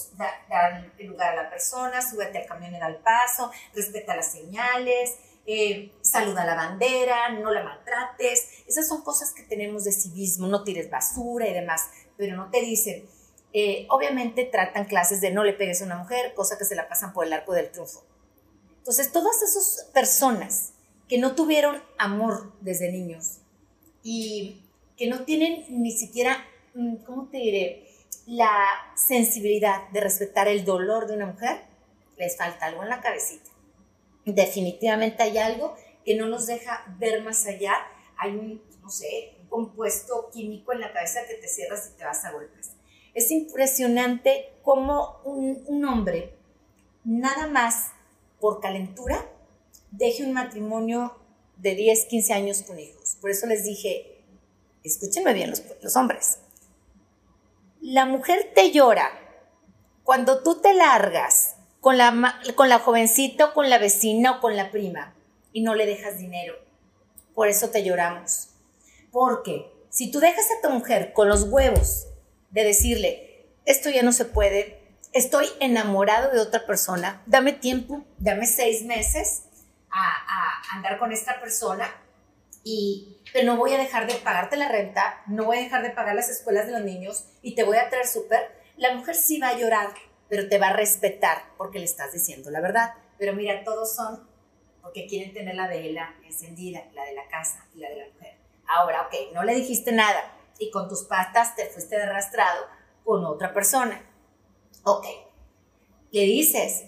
dar 0.50 0.92
lugar 1.00 1.38
a 1.38 1.44
la 1.44 1.50
persona, 1.50 2.02
súbete 2.02 2.40
al 2.40 2.46
camión 2.46 2.74
da 2.74 2.88
el 2.88 2.98
paso, 2.98 3.52
respeta 3.74 4.16
las 4.16 4.32
señales, 4.32 5.18
eh, 5.46 5.92
saluda 6.02 6.46
la 6.46 6.56
bandera, 6.56 7.30
no 7.30 7.52
la 7.52 7.64
maltrates. 7.64 8.64
Esas 8.68 8.88
son 8.88 9.02
cosas 9.04 9.34
que 9.34 9.44
tenemos 9.44 9.84
de 9.84 9.92
civismo, 9.92 10.48
no 10.48 10.64
tires 10.64 10.90
basura 10.90 11.48
y 11.48 11.54
demás, 11.54 11.90
pero 12.18 12.36
no 12.36 12.50
te 12.50 12.62
dicen. 12.62 13.08
Eh, 13.56 13.86
obviamente 13.90 14.46
tratan 14.46 14.86
clases 14.86 15.22
de 15.22 15.32
no 15.32 15.44
le 15.44 15.54
pegues 15.54 15.82
a 15.82 15.86
una 15.86 15.98
mujer, 15.98 16.34
cosa 16.34 16.58
que 16.58 16.66
se 16.66 16.76
la 16.76 16.88
pasan 16.90 17.14
por 17.14 17.28
el 17.28 17.34
arco 17.34 17.54
del 17.54 17.70
triunfo 17.70 18.04
Entonces, 18.80 19.12
todas 19.12 19.44
esas 19.44 19.92
personas 19.94 20.74
que 21.08 21.20
no 21.20 21.36
tuvieron 21.36 21.84
amor 22.00 22.52
desde 22.62 22.92
niños 22.92 23.42
y 24.02 24.64
que 24.98 25.08
no 25.08 25.24
tienen 25.24 25.66
ni 25.70 25.92
siquiera, 25.92 26.44
mm, 26.74 26.96
¿cómo 27.06 27.30
te 27.30 27.38
diré? 27.38 27.93
La 28.26 28.66
sensibilidad 28.96 29.90
de 29.90 30.00
respetar 30.00 30.48
el 30.48 30.64
dolor 30.64 31.08
de 31.08 31.16
una 31.16 31.26
mujer, 31.26 31.62
les 32.18 32.38
falta 32.38 32.68
algo 32.68 32.84
en 32.84 32.90
la 32.90 33.02
cabecita. 33.02 33.50
Definitivamente 34.26 35.24
hay 35.24 35.38
algo 35.38 35.76
que 36.06 36.16
no 36.16 36.28
nos 36.28 36.48
deja 36.48 36.86
ver 36.98 37.22
más 37.22 37.46
allá. 37.46 37.74
Hay 38.18 38.32
un, 38.32 38.62
no 38.82 38.90
sé, 38.90 39.36
un 39.42 39.48
compuesto 39.48 40.30
químico 40.32 40.72
en 40.72 40.80
la 40.80 40.94
cabeza 40.94 41.26
que 41.28 41.36
te 41.36 41.48
cierras 41.48 41.92
y 41.94 41.98
te 41.98 42.06
vas 42.06 42.24
a 42.24 42.32
golpes. 42.32 42.72
Es 43.14 43.30
impresionante 43.30 44.54
cómo 44.64 45.20
un, 45.26 45.86
hombre, 45.86 46.34
nada 47.04 47.48
más 47.48 47.92
por 48.40 48.62
calentura, 48.62 49.30
deje 49.92 50.24
un 50.24 50.34
matrimonio 50.34 51.16
de 51.58 51.76
10, 51.76 52.06
15 52.06 52.34
años 52.34 52.62
con 52.64 52.80
hijos. 52.80 53.18
Por 53.20 53.30
eso 53.30 53.46
les 53.46 53.66
dije, 53.66 54.24
escúchenme 54.84 55.34
bien 55.34 55.50
los, 55.50 55.62
los 55.82 55.96
hombres. 55.96 56.40
La 57.86 58.06
mujer 58.06 58.54
te 58.56 58.72
llora 58.72 59.12
cuando 60.06 60.42
tú 60.42 60.62
te 60.62 60.74
largas 60.74 61.58
con 61.82 61.98
la, 61.98 62.40
con 62.56 62.70
la 62.70 62.80
jovencita 62.80 63.48
o 63.48 63.54
con 63.54 63.70
la 63.70 63.78
vecina 63.78 64.32
o 64.32 64.40
con 64.40 64.56
la 64.56 64.72
prima 64.72 65.14
y 65.52 65.64
no 65.64 65.76
le 65.76 65.86
dejas 65.86 66.18
dinero. 66.18 66.56
Por 67.36 67.50
eso 67.50 67.72
te 67.72 67.84
lloramos. 67.84 68.52
Porque 69.12 69.70
si 69.90 70.10
tú 70.10 70.22
dejas 70.22 70.46
a 70.46 70.66
tu 70.66 70.74
mujer 70.74 71.12
con 71.12 71.28
los 71.28 71.44
huevos 71.44 72.08
de 72.52 72.64
decirle, 72.64 73.50
esto 73.66 73.90
ya 73.90 74.02
no 74.02 74.14
se 74.14 74.24
puede, 74.24 74.80
estoy 75.12 75.48
enamorado 75.60 76.32
de 76.32 76.40
otra 76.40 76.66
persona, 76.66 77.22
dame 77.26 77.52
tiempo, 77.52 78.06
dame 78.18 78.48
seis 78.48 78.86
meses 78.86 79.44
a, 79.92 80.76
andar 80.78 81.00
con 81.00 81.12
esta 81.12 81.42
persona 81.42 81.94
y 82.64 83.22
pero 83.34 83.46
no 83.46 83.58
voy 83.58 83.74
a 83.74 83.78
dejar 83.78 84.08
de 84.08 84.16
pagarte 84.16 84.58
la 84.58 84.70
renta, 84.70 85.22
no 85.28 85.46
voy 85.46 85.58
a 85.58 85.62
dejar 85.62 85.82
de 85.82 85.90
pagar 85.90 86.16
las 86.16 86.30
escuelas 86.30 86.68
de 86.68 86.74
los 86.74 86.84
niños 86.84 87.26
y 87.42 87.56
te 87.56 87.64
voy 87.64 87.78
a 87.78 87.90
traer 87.90 88.08
súper, 88.08 88.62
la 88.78 88.94
mujer 88.96 89.16
sí 89.16 89.40
va 89.40 89.50
a 89.50 89.58
llorar, 89.58 89.90
pero 90.30 90.48
te 90.48 90.58
va 90.58 90.68
a 90.68 90.74
respetar 90.74 91.44
porque 91.58 91.80
le 91.80 91.86
estás 91.86 92.14
diciendo 92.14 92.52
la 92.52 92.62
verdad. 92.62 92.94
Pero 93.18 93.34
mira, 93.34 93.64
todos 93.64 93.96
son 93.96 94.28
porque 94.82 95.08
quieren 95.08 95.34
tener 95.34 95.56
la 95.56 95.68
vela 95.68 96.16
encendida, 96.24 96.84
la 96.94 97.06
de 97.06 97.14
la 97.14 97.28
casa 97.28 97.66
y 97.74 97.80
la 97.80 97.90
de 97.90 97.96
la 97.96 98.08
mujer. 98.14 98.38
Ahora, 98.68 99.04
ok, 99.04 99.34
no 99.34 99.44
le 99.44 99.56
dijiste 99.56 99.92
nada 99.92 100.22
y 100.60 100.70
con 100.72 100.88
tus 100.88 101.04
patas 101.04 101.56
te 101.56 101.66
fuiste 101.68 101.96
arrastrado 101.96 102.66
con 103.04 103.26
otra 103.26 103.54
persona. 103.54 104.02
Ok, 104.84 105.06
le 106.12 106.22
dices, 106.22 106.86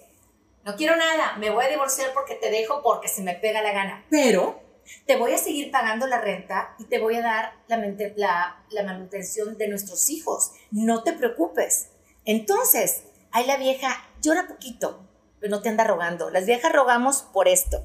no 0.63 0.75
quiero 0.75 0.95
nada, 0.95 1.37
me 1.37 1.49
voy 1.49 1.65
a 1.65 1.69
divorciar 1.69 2.13
porque 2.13 2.35
te 2.35 2.51
dejo 2.51 2.81
porque 2.83 3.07
se 3.07 3.23
me 3.23 3.35
pega 3.35 3.61
la 3.61 3.71
gana, 3.71 4.05
pero 4.09 4.64
te 5.05 5.15
voy 5.17 5.33
a 5.33 5.37
seguir 5.37 5.71
pagando 5.71 6.07
la 6.07 6.21
renta 6.21 6.75
y 6.79 6.85
te 6.85 6.99
voy 6.99 7.15
a 7.15 7.21
dar 7.21 7.53
la, 7.67 8.63
la, 8.69 8.83
manutención 8.83 9.57
de 9.57 9.67
nuestros 9.67 10.09
hijos. 10.09 10.51
No 10.71 11.03
te 11.03 11.13
preocupes. 11.13 11.89
Entonces, 12.25 13.03
ahí 13.31 13.45
la 13.45 13.57
vieja 13.57 14.03
llora 14.21 14.47
poquito, 14.47 15.07
pero 15.39 15.51
no 15.51 15.61
te 15.61 15.69
anda 15.69 15.83
rogando. 15.83 16.29
Las 16.29 16.45
viejas 16.45 16.71
rogamos 16.71 17.23
por 17.33 17.47
esto, 17.47 17.83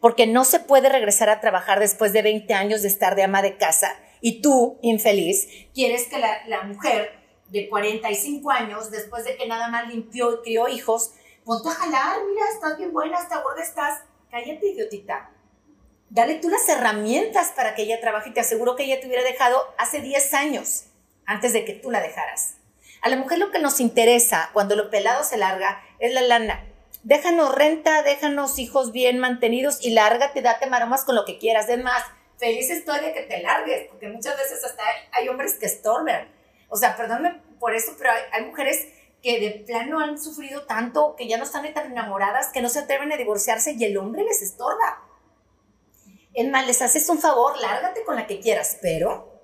porque 0.00 0.26
no 0.26 0.44
se 0.44 0.60
puede 0.60 0.88
regresar 0.88 1.28
a 1.28 1.40
trabajar 1.40 1.80
después 1.80 2.12
de 2.12 2.22
20 2.22 2.54
años 2.54 2.82
de 2.82 2.88
estar 2.88 3.16
de 3.16 3.22
ama 3.22 3.42
de 3.42 3.56
casa 3.56 3.96
y 4.20 4.42
tú, 4.42 4.78
infeliz, 4.82 5.48
quieres 5.74 6.06
que 6.08 6.18
la, 6.18 6.46
la 6.46 6.62
mujer 6.64 7.12
de 7.48 7.68
45 7.68 8.50
años, 8.50 8.90
después 8.90 9.24
de 9.24 9.36
que 9.36 9.46
nada 9.46 9.68
más 9.68 9.88
limpió 9.88 10.34
y 10.34 10.42
crió 10.42 10.68
hijos, 10.68 11.12
ponte 11.44 11.68
a 11.68 11.72
jalar, 11.72 12.18
mira, 12.28 12.44
estás 12.52 12.78
bien 12.78 12.92
buena, 12.92 13.18
hasta 13.18 13.42
gorda 13.42 13.62
estás. 13.62 14.02
Cállate, 14.30 14.68
idiotita. 14.68 15.30
Dale 16.10 16.34
tú 16.34 16.50
las 16.50 16.68
herramientas 16.68 17.52
para 17.54 17.76
que 17.76 17.82
ella 17.82 18.00
trabaje 18.00 18.30
y 18.30 18.32
te 18.32 18.40
aseguro 18.40 18.74
que 18.74 18.82
ella 18.82 19.00
te 19.00 19.06
hubiera 19.06 19.22
dejado 19.22 19.62
hace 19.78 20.00
10 20.00 20.34
años 20.34 20.86
antes 21.24 21.52
de 21.52 21.64
que 21.64 21.72
tú 21.72 21.92
la 21.92 22.00
dejaras. 22.00 22.56
A 23.00 23.08
la 23.08 23.16
mujer 23.16 23.38
lo 23.38 23.52
que 23.52 23.60
nos 23.60 23.78
interesa 23.78 24.50
cuando 24.52 24.74
lo 24.74 24.90
pelado 24.90 25.22
se 25.22 25.36
larga 25.36 25.80
es 26.00 26.12
la 26.12 26.22
lana. 26.22 26.66
Déjanos 27.04 27.54
renta, 27.54 28.02
déjanos 28.02 28.58
hijos 28.58 28.90
bien 28.90 29.20
mantenidos 29.20 29.78
y 29.82 29.90
lárgate, 29.90 30.42
date 30.42 30.66
maromas 30.66 31.04
con 31.04 31.14
lo 31.14 31.24
que 31.24 31.38
quieras. 31.38 31.68
Es 31.68 31.80
más, 31.80 32.02
feliz 32.38 32.68
estoy 32.70 32.98
que 33.14 33.22
te 33.22 33.40
largues, 33.40 33.86
porque 33.88 34.08
muchas 34.08 34.36
veces 34.36 34.64
hasta 34.64 34.82
hay, 35.12 35.28
hombres 35.28 35.58
que 35.60 35.66
estorban. 35.66 36.28
O 36.68 36.76
sea, 36.76 36.96
perdónme 36.96 37.40
por 37.60 37.72
eso, 37.72 37.94
pero 37.96 38.10
hay 38.32 38.44
mujeres 38.44 38.88
que 39.22 39.38
de 39.38 39.50
plano 39.64 40.00
han 40.00 40.20
sufrido 40.20 40.66
tanto, 40.66 41.14
que 41.16 41.28
ya 41.28 41.38
no 41.38 41.44
están 41.44 41.72
tan 41.72 41.92
enamoradas, 41.92 42.48
que 42.48 42.62
no 42.62 42.68
se 42.68 42.80
atreven 42.80 43.12
a 43.12 43.16
divorciarse 43.16 43.76
y 43.78 43.84
el 43.84 43.96
hombre 43.96 44.24
les 44.24 44.42
estorba. 44.42 45.09
Les 46.42 46.80
haces 46.80 47.08
un 47.08 47.18
favor, 47.18 47.58
lárgate 47.60 48.02
con 48.04 48.16
la 48.16 48.26
que 48.26 48.40
quieras, 48.40 48.78
pero 48.80 49.40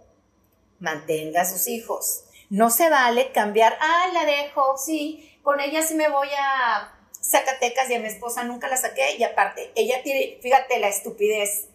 mantenga 0.78 1.42
a 1.42 1.44
sus 1.44 1.68
hijos. 1.68 2.24
No 2.48 2.70
se 2.70 2.88
vale 2.88 3.32
cambiar, 3.32 3.76
ah, 3.80 4.08
la 4.12 4.24
dejo, 4.24 4.76
sí, 4.78 5.38
con 5.42 5.60
ella 5.60 5.82
sí 5.82 5.94
me 5.94 6.08
voy 6.08 6.28
a 6.38 6.92
Zacatecas 7.20 7.90
y 7.90 7.94
a 7.94 8.00
mi 8.00 8.06
esposa 8.06 8.44
nunca 8.44 8.68
la 8.68 8.76
saqué 8.76 9.16
y 9.18 9.24
aparte, 9.24 9.72
ella 9.74 10.02
tiene, 10.02 10.38
fíjate 10.40 10.78
la 10.78 10.88
estupidez, 10.88 11.68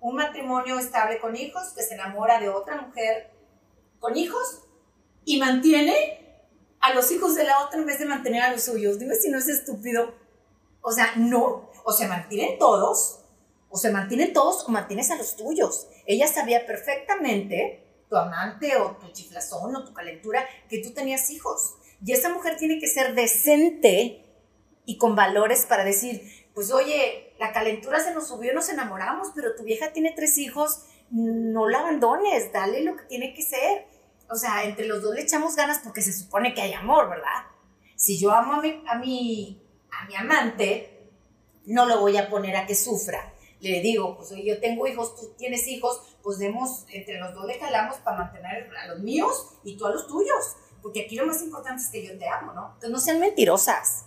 un 0.00 0.16
matrimonio 0.16 0.78
estable 0.78 1.18
con 1.18 1.36
hijos 1.36 1.72
que 1.74 1.82
se 1.82 1.94
enamora 1.94 2.40
de 2.40 2.48
otra 2.48 2.80
mujer 2.80 3.30
con 4.00 4.16
hijos 4.16 4.62
y 5.24 5.38
mantiene 5.38 6.44
a 6.80 6.94
los 6.94 7.10
hijos 7.10 7.34
de 7.34 7.44
la 7.44 7.64
otra 7.64 7.78
en 7.78 7.86
vez 7.86 7.98
de 7.98 8.06
mantener 8.06 8.42
a 8.42 8.52
los 8.52 8.62
suyos. 8.62 8.98
Dime 8.98 9.14
si 9.14 9.30
no 9.30 9.38
es 9.38 9.48
estúpido. 9.48 10.14
O 10.80 10.92
sea, 10.92 11.12
no. 11.16 11.70
O 11.84 11.92
se 11.92 12.06
mantienen 12.06 12.58
todos, 12.58 13.20
o 13.70 13.76
se 13.76 13.90
mantienen 13.90 14.32
todos, 14.32 14.64
o 14.66 14.70
mantienes 14.70 15.10
a 15.10 15.16
los 15.16 15.36
tuyos. 15.36 15.88
Ella 16.06 16.26
sabía 16.26 16.66
perfectamente, 16.66 17.84
tu 18.08 18.16
amante 18.16 18.76
o 18.76 18.96
tu 18.96 19.12
chiflazón 19.12 19.76
o 19.76 19.84
tu 19.84 19.92
calentura, 19.92 20.46
que 20.68 20.78
tú 20.78 20.92
tenías 20.92 21.30
hijos. 21.30 21.76
Y 22.04 22.12
esa 22.12 22.30
mujer 22.30 22.56
tiene 22.56 22.78
que 22.78 22.88
ser 22.88 23.14
decente 23.14 24.24
y 24.86 24.96
con 24.96 25.14
valores 25.14 25.66
para 25.66 25.84
decir, 25.84 26.22
pues 26.54 26.72
oye, 26.72 27.34
la 27.38 27.52
calentura 27.52 28.00
se 28.00 28.14
nos 28.14 28.28
subió, 28.28 28.54
nos 28.54 28.68
enamoramos, 28.68 29.28
pero 29.34 29.54
tu 29.54 29.64
vieja 29.64 29.92
tiene 29.92 30.12
tres 30.16 30.38
hijos, 30.38 30.84
no 31.10 31.68
la 31.68 31.80
abandones, 31.80 32.52
dale 32.52 32.82
lo 32.82 32.96
que 32.96 33.04
tiene 33.04 33.34
que 33.34 33.42
ser 33.42 33.86
o 34.30 34.36
sea, 34.36 34.64
entre 34.64 34.86
los 34.86 35.02
dos 35.02 35.14
le 35.14 35.22
echamos 35.22 35.56
ganas 35.56 35.80
porque 35.82 36.02
se 36.02 36.12
supone 36.12 36.54
que 36.54 36.60
hay 36.60 36.74
amor, 36.74 37.08
¿verdad? 37.08 37.46
Si 37.96 38.18
yo 38.18 38.30
amo 38.30 38.54
a 38.54 38.60
mi, 38.60 38.82
a 38.86 38.96
mi, 38.96 39.62
a 39.90 40.06
mi 40.06 40.16
amante, 40.16 41.10
no 41.66 41.86
lo 41.86 42.00
voy 42.00 42.16
a 42.16 42.28
poner 42.28 42.56
a 42.56 42.66
que 42.66 42.74
sufra. 42.74 43.32
Le 43.60 43.80
digo, 43.80 44.16
pues 44.16 44.30
yo 44.30 44.60
tengo 44.60 44.86
hijos, 44.86 45.16
tú 45.16 45.32
tienes 45.36 45.66
hijos, 45.66 46.00
pues 46.22 46.38
demos, 46.38 46.84
entre 46.92 47.18
los 47.18 47.34
dos 47.34 47.44
le 47.44 47.58
jalamos 47.58 47.96
para 47.98 48.18
mantener 48.18 48.70
a 48.76 48.86
los 48.88 49.00
míos 49.00 49.48
y 49.64 49.76
tú 49.76 49.86
a 49.86 49.90
los 49.90 50.06
tuyos. 50.06 50.56
Porque 50.82 51.04
aquí 51.06 51.16
lo 51.16 51.26
más 51.26 51.42
importante 51.42 51.82
es 51.82 51.88
que 51.88 52.06
yo 52.06 52.16
te 52.18 52.28
amo, 52.28 52.52
¿no? 52.52 52.66
Entonces 52.74 52.90
no 52.90 53.00
sean 53.00 53.20
mentirosas. 53.20 54.04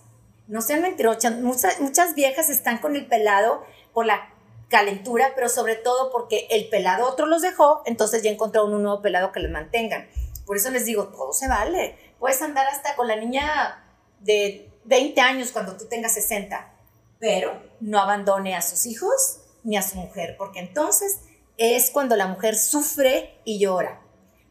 No 0.47 0.61
sean 0.61 0.81
mentirosas. 0.81 1.37
Muchas, 1.39 1.81
muchas 1.81 2.15
viejas 2.15 2.49
están 2.49 2.77
con 2.77 2.95
el 2.95 3.07
pelado 3.07 3.63
por 3.93 4.05
la 4.05 4.33
calentura, 4.69 5.33
pero 5.35 5.49
sobre 5.49 5.75
todo 5.75 6.11
porque 6.11 6.47
el 6.49 6.69
pelado 6.69 7.05
otro 7.05 7.25
los 7.25 7.41
dejó, 7.41 7.83
entonces 7.85 8.23
ya 8.23 8.31
encontraron 8.31 8.73
un 8.73 8.83
nuevo 8.83 9.01
pelado 9.01 9.33
que 9.33 9.41
les 9.41 9.51
mantengan. 9.51 10.07
Por 10.45 10.55
eso 10.55 10.71
les 10.71 10.85
digo, 10.85 11.09
todo 11.09 11.33
se 11.33 11.49
vale. 11.49 11.97
Puedes 12.19 12.41
andar 12.41 12.65
hasta 12.67 12.95
con 12.95 13.07
la 13.07 13.17
niña 13.17 13.83
de 14.21 14.71
20 14.85 15.19
años 15.19 15.51
cuando 15.51 15.75
tú 15.75 15.87
tengas 15.87 16.13
60, 16.13 16.73
pero 17.19 17.61
no 17.81 17.99
abandone 17.99 18.55
a 18.55 18.61
sus 18.61 18.85
hijos 18.85 19.40
ni 19.63 19.77
a 19.77 19.81
su 19.81 19.97
mujer, 19.97 20.35
porque 20.37 20.59
entonces 20.59 21.21
es 21.57 21.89
cuando 21.91 22.15
la 22.15 22.27
mujer 22.27 22.55
sufre 22.55 23.39
y 23.45 23.59
llora, 23.59 24.01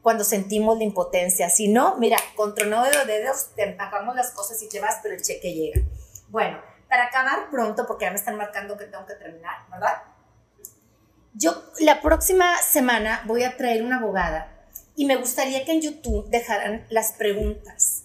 cuando 0.03 0.25
sentimos 0.25 0.79
la 0.79 0.85
impotencia. 0.85 1.51
Si 1.51 1.69
no, 1.69 1.97
mira, 1.97 2.19
con 2.37 2.55
trono 2.55 2.85
de 2.85 3.05
dedos 3.07 3.55
te 3.55 3.65
empacamos 3.65 4.15
las 4.15 4.31
cosas 4.31 4.63
y 4.63 4.69
te 4.69 4.81
vas, 4.81 4.99
pero 5.03 5.15
el 5.15 5.23
cheque 5.23 5.53
llega. 5.53 5.81
Bueno, 6.29 6.61
para 6.89 7.07
acabar 7.07 7.51
pronto, 7.51 7.87
porque 7.87 8.05
ya 8.05 8.11
me 8.11 8.17
están 8.17 8.37
marcando 8.37 8.77
que 8.77 8.85
tengo 8.87 9.07
que 9.07 9.15
terminar, 9.15 9.59
¿verdad? 9.71 10.03
Yo 11.35 11.65
la 11.79 12.01
próxima 12.01 12.57
semana 12.59 13.23
voy 13.27 13.45
a 13.45 13.57
traer 13.57 13.85
una 13.85 13.99
abogada 13.99 14.67
y 14.97 15.07
me 15.07 15.17
gustaría 15.17 15.65
que 15.65 15.73
en 15.73 15.81
YouTube 15.81 16.29
dejaran 16.29 16.87
las 16.91 17.13
preguntas. 17.13 18.00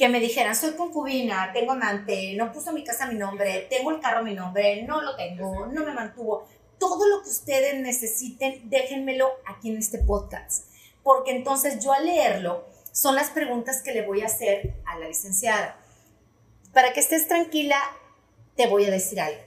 Que 0.00 0.08
me 0.08 0.18
dijeran, 0.18 0.56
soy 0.56 0.76
concubina, 0.76 1.52
tengo 1.52 1.72
amante, 1.72 2.32
no 2.34 2.50
puso 2.52 2.72
mi 2.72 2.82
casa 2.82 3.04
a 3.04 3.08
mi 3.08 3.16
nombre, 3.16 3.66
tengo 3.68 3.90
el 3.90 4.00
carro 4.00 4.20
a 4.20 4.22
mi 4.22 4.32
nombre, 4.32 4.82
no 4.84 5.02
lo 5.02 5.14
tengo, 5.14 5.66
no 5.66 5.84
me 5.84 5.92
mantuvo. 5.92 6.48
Todo 6.78 7.06
lo 7.06 7.22
que 7.22 7.28
ustedes 7.28 7.78
necesiten, 7.82 8.70
déjenmelo 8.70 9.28
aquí 9.44 9.68
en 9.68 9.76
este 9.76 9.98
podcast. 9.98 10.68
Porque 11.02 11.32
entonces 11.32 11.84
yo 11.84 11.92
al 11.92 12.06
leerlo, 12.06 12.64
son 12.92 13.14
las 13.14 13.28
preguntas 13.28 13.82
que 13.82 13.92
le 13.92 14.06
voy 14.06 14.22
a 14.22 14.26
hacer 14.28 14.72
a 14.86 14.98
la 14.98 15.06
licenciada. 15.06 15.78
Para 16.72 16.94
que 16.94 17.00
estés 17.00 17.28
tranquila, 17.28 17.78
te 18.56 18.68
voy 18.68 18.86
a 18.86 18.90
decir 18.90 19.20
algo. 19.20 19.42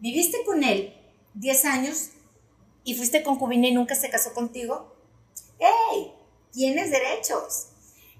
¿Viviste 0.00 0.38
con 0.44 0.64
él 0.64 0.92
10 1.34 1.64
años 1.66 2.10
y 2.82 2.96
fuiste 2.96 3.22
concubina 3.22 3.68
y 3.68 3.72
nunca 3.72 3.94
se 3.94 4.10
casó 4.10 4.34
contigo, 4.34 4.92
¡hey! 5.60 6.12
Tienes 6.50 6.90
derechos. 6.90 7.68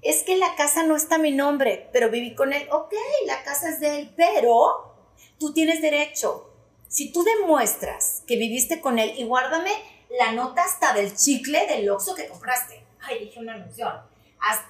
Es 0.01 0.23
que 0.23 0.37
la 0.37 0.55
casa 0.55 0.83
no 0.83 0.95
está 0.95 1.17
mi 1.17 1.31
nombre, 1.31 1.89
pero 1.91 2.09
viví 2.09 2.35
con 2.35 2.53
él. 2.53 2.67
Ok, 2.71 2.93
la 3.25 3.43
casa 3.43 3.69
es 3.69 3.79
de 3.79 3.99
él, 3.99 4.13
pero 4.15 4.95
Tú 5.39 5.51
tienes 5.51 5.81
derecho. 5.81 6.49
Si 6.87 7.11
tú 7.11 7.23
demuestras 7.23 8.23
que 8.25 8.37
viviste 8.37 8.79
con 8.79 8.99
él 8.99 9.13
y 9.17 9.25
guárdame 9.25 9.71
la 10.17 10.31
nota 10.31 10.63
hasta 10.63 10.93
del 10.93 11.15
chicle 11.15 11.67
del 11.67 11.89
Oxxo 11.89 12.15
que 12.15 12.29
compraste. 12.29 12.85
Ay, 13.01 13.19
dije 13.19 13.39
una 13.39 13.55
anunción. 13.55 13.93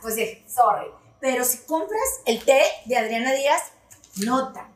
Pues 0.01 0.15
dije, 0.15 0.43
sorry. 0.47 0.87
Pero 1.19 1.43
si 1.43 1.59
compras 1.65 2.21
el 2.25 2.43
té 2.43 2.61
de 2.85 2.97
Adriana 2.97 3.33
Díaz, 3.33 3.73
nota. 4.25 4.69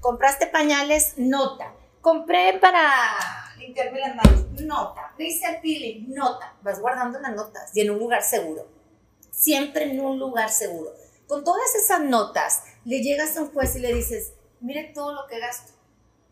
Compraste 0.00 0.46
pañales, 0.46 1.14
nota. 1.16 1.74
Compré 2.00 2.58
para 2.60 2.82
limpiarme 3.58 3.98
las 3.98 4.14
manos, 4.14 4.44
nota. 4.60 5.12
Dice 5.18 5.48
el 5.48 5.60
peeling, 5.60 6.14
nota. 6.14 6.54
Vas 6.62 6.80
guardando 6.80 7.18
las 7.18 7.34
notas 7.34 7.76
y 7.76 7.80
en 7.80 7.90
un 7.90 7.98
lugar 7.98 8.22
seguro. 8.22 8.66
Siempre 9.32 9.90
en 9.90 10.00
un 10.00 10.18
lugar 10.18 10.50
seguro. 10.50 10.94
Con 11.26 11.42
todas 11.42 11.74
esas 11.74 12.02
notas, 12.02 12.62
le 12.84 13.00
llegas 13.00 13.36
a 13.36 13.42
un 13.42 13.52
juez 13.52 13.74
y 13.74 13.80
le 13.80 13.94
dices, 13.94 14.34
mire 14.60 14.92
todo 14.94 15.14
lo 15.14 15.26
que 15.26 15.40
gasto, 15.40 15.72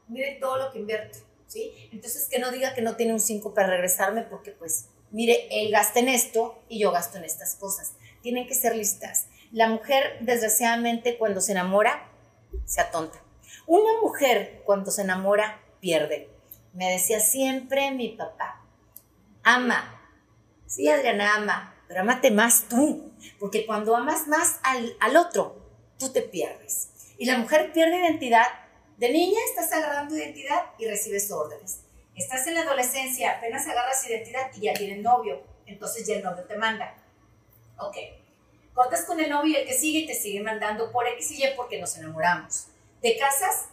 mire 0.08 0.36
todo 0.40 0.58
lo 0.58 0.70
que 0.70 0.78
invierto, 0.78 1.18
¿sí? 1.46 1.72
Entonces 1.90 2.28
que 2.28 2.38
no 2.38 2.50
diga 2.50 2.74
que 2.74 2.82
no 2.82 2.96
tiene 2.96 3.14
un 3.14 3.20
5 3.20 3.54
para 3.54 3.68
regresarme 3.68 4.22
porque 4.22 4.50
pues, 4.52 4.86
mire, 5.10 5.48
él 5.50 5.72
gasta 5.72 6.00
en 6.00 6.08
esto 6.08 6.62
y 6.68 6.78
yo 6.78 6.92
gasto 6.92 7.18
en 7.18 7.24
estas 7.24 7.56
cosas. 7.56 7.94
Tienen 8.22 8.46
que 8.46 8.54
ser 8.54 8.76
listas. 8.76 9.26
La 9.50 9.68
mujer, 9.68 10.18
desgraciadamente, 10.20 11.16
cuando 11.18 11.40
se 11.40 11.52
enamora, 11.52 12.08
se 12.66 12.80
atonta. 12.80 13.18
Una 13.66 14.00
mujer, 14.02 14.62
cuando 14.64 14.90
se 14.90 15.02
enamora, 15.02 15.60
pierde. 15.80 16.28
Me 16.74 16.92
decía 16.92 17.20
siempre 17.20 17.90
mi 17.90 18.10
papá, 18.10 18.64
ama. 19.42 19.96
Sí, 20.66 20.88
Adriana, 20.88 21.34
ama, 21.34 21.74
pero 21.90 22.02
amate 22.02 22.30
más 22.30 22.68
tú, 22.68 23.10
porque 23.40 23.66
cuando 23.66 23.96
amas 23.96 24.28
más 24.28 24.60
al, 24.62 24.96
al 25.00 25.16
otro, 25.16 25.56
tú 25.98 26.12
te 26.12 26.22
pierdes. 26.22 26.90
Y 27.18 27.24
la 27.24 27.36
mujer 27.36 27.72
pierde 27.72 27.96
identidad. 27.96 28.46
De 28.96 29.10
niña 29.10 29.40
estás 29.48 29.72
agarrando 29.72 30.16
identidad 30.16 30.66
y 30.78 30.86
recibes 30.86 31.32
órdenes. 31.32 31.80
Estás 32.14 32.46
en 32.46 32.54
la 32.54 32.60
adolescencia, 32.60 33.32
apenas 33.32 33.66
agarras 33.66 34.08
identidad 34.08 34.52
y 34.54 34.66
ya 34.66 34.74
tienes 34.74 35.02
novio. 35.02 35.42
Entonces 35.66 36.06
ya 36.06 36.14
el 36.14 36.22
novio 36.22 36.44
te 36.44 36.56
manda. 36.56 36.94
Ok. 37.76 37.96
Cortas 38.72 39.04
con 39.04 39.18
el 39.18 39.28
novio 39.28 39.54
y 39.54 39.62
el 39.62 39.66
que 39.66 39.74
sigue 39.74 40.06
te 40.06 40.14
sigue 40.14 40.44
mandando 40.44 40.92
por 40.92 41.08
X 41.08 41.32
y 41.32 41.44
Y 41.44 41.56
porque 41.56 41.80
nos 41.80 41.96
enamoramos. 41.96 42.68
Te 43.02 43.18
casas 43.18 43.64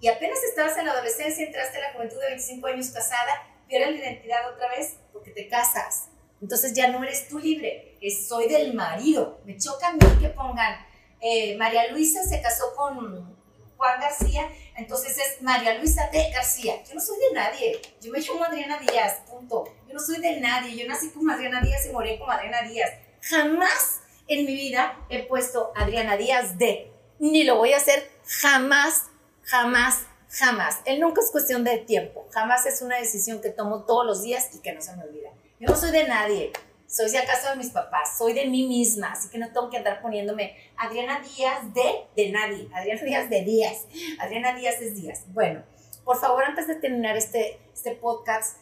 y 0.00 0.06
apenas 0.06 0.38
estabas 0.44 0.78
en 0.78 0.86
la 0.86 0.92
adolescencia, 0.92 1.44
entraste 1.44 1.78
a 1.78 1.88
la 1.88 1.92
juventud 1.94 2.20
de 2.20 2.28
25 2.28 2.68
años 2.68 2.90
casada, 2.90 3.48
pierdes 3.66 3.98
la 3.98 3.98
identidad 3.98 4.48
otra 4.52 4.68
vez 4.68 4.94
porque 5.12 5.32
te 5.32 5.48
casas. 5.48 6.10
Entonces 6.44 6.74
ya 6.74 6.88
no 6.88 7.02
eres 7.02 7.26
tú 7.26 7.38
libre, 7.38 7.96
es 8.02 8.28
soy 8.28 8.48
del 8.48 8.74
marido. 8.74 9.40
Me 9.46 9.56
choca 9.56 9.88
a 9.88 9.92
mí 9.94 10.00
que 10.20 10.28
pongan, 10.28 10.76
eh, 11.18 11.56
María 11.56 11.90
Luisa 11.90 12.22
se 12.22 12.42
casó 12.42 12.74
con 12.76 13.34
Juan 13.78 13.98
García, 13.98 14.52
entonces 14.76 15.16
es 15.16 15.40
María 15.40 15.78
Luisa 15.78 16.10
de 16.12 16.30
García. 16.30 16.84
Yo 16.84 16.96
no 16.96 17.00
soy 17.00 17.16
de 17.18 17.32
nadie, 17.32 17.80
yo 17.98 18.12
me 18.12 18.20
llamo 18.20 18.44
Adriana 18.44 18.78
Díaz, 18.78 19.22
punto. 19.26 19.64
Yo 19.88 19.94
no 19.94 20.00
soy 20.00 20.20
de 20.20 20.38
nadie, 20.38 20.76
yo 20.76 20.86
nací 20.86 21.08
como 21.08 21.32
Adriana 21.32 21.62
Díaz 21.62 21.86
y 21.86 21.92
morí 21.92 22.18
como 22.18 22.30
Adriana 22.30 22.60
Díaz. 22.68 22.90
Jamás 23.22 24.02
en 24.28 24.44
mi 24.44 24.52
vida 24.52 24.98
he 25.08 25.22
puesto 25.22 25.72
Adriana 25.74 26.18
Díaz 26.18 26.58
de, 26.58 26.92
ni 27.20 27.44
lo 27.44 27.56
voy 27.56 27.72
a 27.72 27.78
hacer 27.78 28.06
jamás, 28.26 29.04
jamás, 29.44 30.00
jamás. 30.28 30.80
El 30.84 31.00
nunca 31.00 31.22
es 31.22 31.30
cuestión 31.30 31.64
de 31.64 31.78
tiempo, 31.78 32.28
jamás 32.32 32.66
es 32.66 32.82
una 32.82 32.98
decisión 32.98 33.40
que 33.40 33.48
tomo 33.48 33.84
todos 33.84 34.04
los 34.04 34.22
días 34.22 34.50
y 34.54 34.58
que 34.58 34.74
no 34.74 34.82
se 34.82 34.94
me 34.94 35.04
olvida. 35.04 35.30
Yo 35.60 35.68
no 35.68 35.76
soy 35.76 35.92
de 35.92 36.08
nadie, 36.08 36.52
soy 36.86 37.08
si 37.08 37.16
acaso 37.16 37.50
de 37.50 37.56
mis 37.56 37.70
papás, 37.70 38.18
soy 38.18 38.32
de 38.32 38.46
mí 38.46 38.66
misma, 38.66 39.12
así 39.12 39.28
que 39.30 39.38
no 39.38 39.52
tengo 39.52 39.70
que 39.70 39.78
andar 39.78 40.02
poniéndome 40.02 40.56
Adriana 40.76 41.20
Díaz 41.20 41.72
de, 41.72 42.06
de 42.16 42.30
nadie, 42.30 42.68
Adriana 42.74 43.02
Díaz 43.02 43.30
de 43.30 43.42
Díaz, 43.42 43.86
Adriana 44.18 44.54
Díaz 44.54 44.80
es 44.80 44.94
Díaz. 44.94 45.22
Bueno, 45.28 45.62
por 46.04 46.20
favor, 46.20 46.44
antes 46.44 46.66
de 46.66 46.74
terminar 46.74 47.16
este, 47.16 47.58
este 47.72 47.92
podcast, 47.92 48.58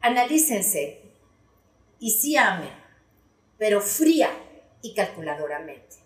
analícense. 0.00 1.00
Y 1.98 2.10
sí 2.10 2.36
amen, 2.36 2.72
pero 3.58 3.80
fría 3.80 4.30
y 4.82 4.94
calculadoramente. 4.94 5.96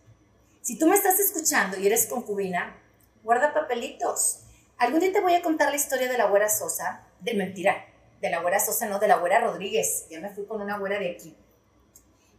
Si 0.61 0.79
tú 0.79 0.87
me 0.87 0.95
estás 0.95 1.19
escuchando 1.21 1.79
y 1.79 1.87
eres 1.87 2.07
concubina, 2.07 2.83
guarda 3.23 3.55
papelitos. 3.55 4.41
Algún 4.79 5.01
día 5.01 5.13
te 5.13 5.21
voy 5.21 5.35
a 5.35 5.43
contar 5.43 5.71
la 5.71 5.77
historia 5.77 6.09
de 6.09 6.19
la 6.19 6.27
güera 6.27 6.49
Sosa, 6.49 7.07
de 7.21 7.35
mentira, 7.35 7.87
de 8.21 8.31
la 8.31 8.41
güera 8.41 8.61
Sosa, 8.61 8.87
no, 8.87 8.99
de 8.99 9.09
la 9.09 9.19
güera 9.19 9.41
Rodríguez. 9.41 10.07
Ya 10.11 10.21
me 10.21 10.31
fui 10.31 10.47
con 10.47 10.61
una 10.61 10.79
güera 10.79 10.99
de 10.99 11.11
aquí. 11.11 11.37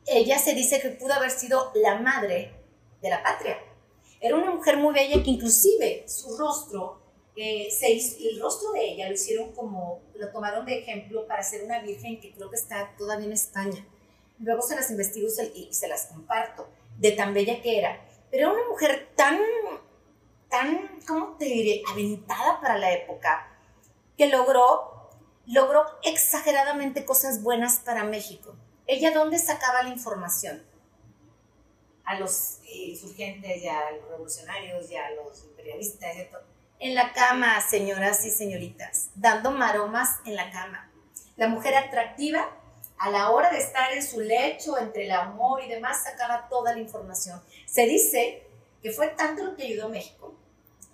Ella 0.05 0.39
se 0.39 0.53
dice 0.53 0.79
que 0.79 0.89
pudo 0.89 1.13
haber 1.13 1.31
sido 1.31 1.71
la 1.75 1.99
madre 1.99 2.53
de 3.01 3.09
la 3.09 3.21
patria. 3.21 3.57
Era 4.19 4.35
una 4.35 4.51
mujer 4.51 4.77
muy 4.77 4.93
bella 4.93 5.21
que 5.21 5.29
inclusive 5.29 6.05
su 6.07 6.37
rostro, 6.37 7.01
eh, 7.35 7.69
se 7.69 7.91
el 7.91 8.39
rostro 8.41 8.71
de 8.71 8.83
ella 8.83 9.07
lo 9.07 9.13
hicieron 9.13 9.51
como, 9.53 10.01
lo 10.15 10.31
tomaron 10.31 10.65
de 10.65 10.79
ejemplo 10.79 11.27
para 11.27 11.43
ser 11.43 11.63
una 11.63 11.81
virgen 11.81 12.19
que 12.19 12.33
creo 12.33 12.49
que 12.49 12.55
está 12.55 12.95
todavía 12.97 13.27
en 13.27 13.33
España. 13.33 13.85
Luego 14.39 14.61
se 14.61 14.75
las 14.75 14.89
investigo 14.89 15.27
y 15.53 15.71
se 15.71 15.87
las 15.87 16.07
comparto, 16.07 16.67
de 16.97 17.11
tan 17.11 17.33
bella 17.33 17.61
que 17.61 17.77
era. 17.77 18.03
Pero 18.31 18.49
era 18.49 18.53
una 18.53 18.67
mujer 18.69 19.09
tan, 19.15 19.39
tan, 20.49 20.99
¿cómo 21.07 21.37
te 21.37 21.45
diré?, 21.45 21.81
aventada 21.91 22.59
para 22.59 22.77
la 22.77 22.91
época, 22.91 23.47
que 24.17 24.27
logró, 24.27 24.96
logró 25.47 25.86
exageradamente 26.03 27.05
cosas 27.05 27.41
buenas 27.41 27.77
para 27.77 28.03
México. 28.03 28.55
¿Ella 28.86 29.12
dónde 29.12 29.39
sacaba 29.39 29.83
la 29.83 29.89
información? 29.89 30.63
A 32.03 32.19
los 32.19 32.60
insurgentes 32.65 33.63
y 33.63 33.67
a 33.67 33.91
los 33.91 34.10
revolucionarios 34.10 34.91
y 34.91 34.95
a 34.95 35.12
los 35.12 35.43
imperialistas 35.45 36.15
y 36.17 36.25
todo. 36.25 36.43
En 36.79 36.95
la 36.95 37.13
cama, 37.13 37.60
señoras 37.62 38.23
y 38.25 38.29
señoritas, 38.29 39.10
dando 39.15 39.51
maromas 39.51 40.19
en 40.25 40.36
la 40.36 40.51
cama. 40.51 40.91
La 41.38 41.47
mujer 41.47 41.75
atractiva 41.75 42.49
a 42.99 43.10
la 43.10 43.31
hora 43.31 43.49
de 43.49 43.60
estar 43.60 43.91
en 43.93 44.03
su 44.03 44.19
lecho, 44.19 44.77
entre 44.77 45.05
el 45.05 45.12
amor 45.12 45.63
y 45.63 45.69
demás, 45.69 46.03
sacaba 46.03 46.47
toda 46.49 46.73
la 46.73 46.79
información. 46.79 47.41
Se 47.65 47.86
dice 47.86 48.47
que 48.81 48.91
fue 48.91 49.07
tanto 49.10 49.43
lo 49.43 49.55
que 49.55 49.63
ayudó 49.63 49.86
a 49.86 49.89
México, 49.89 50.36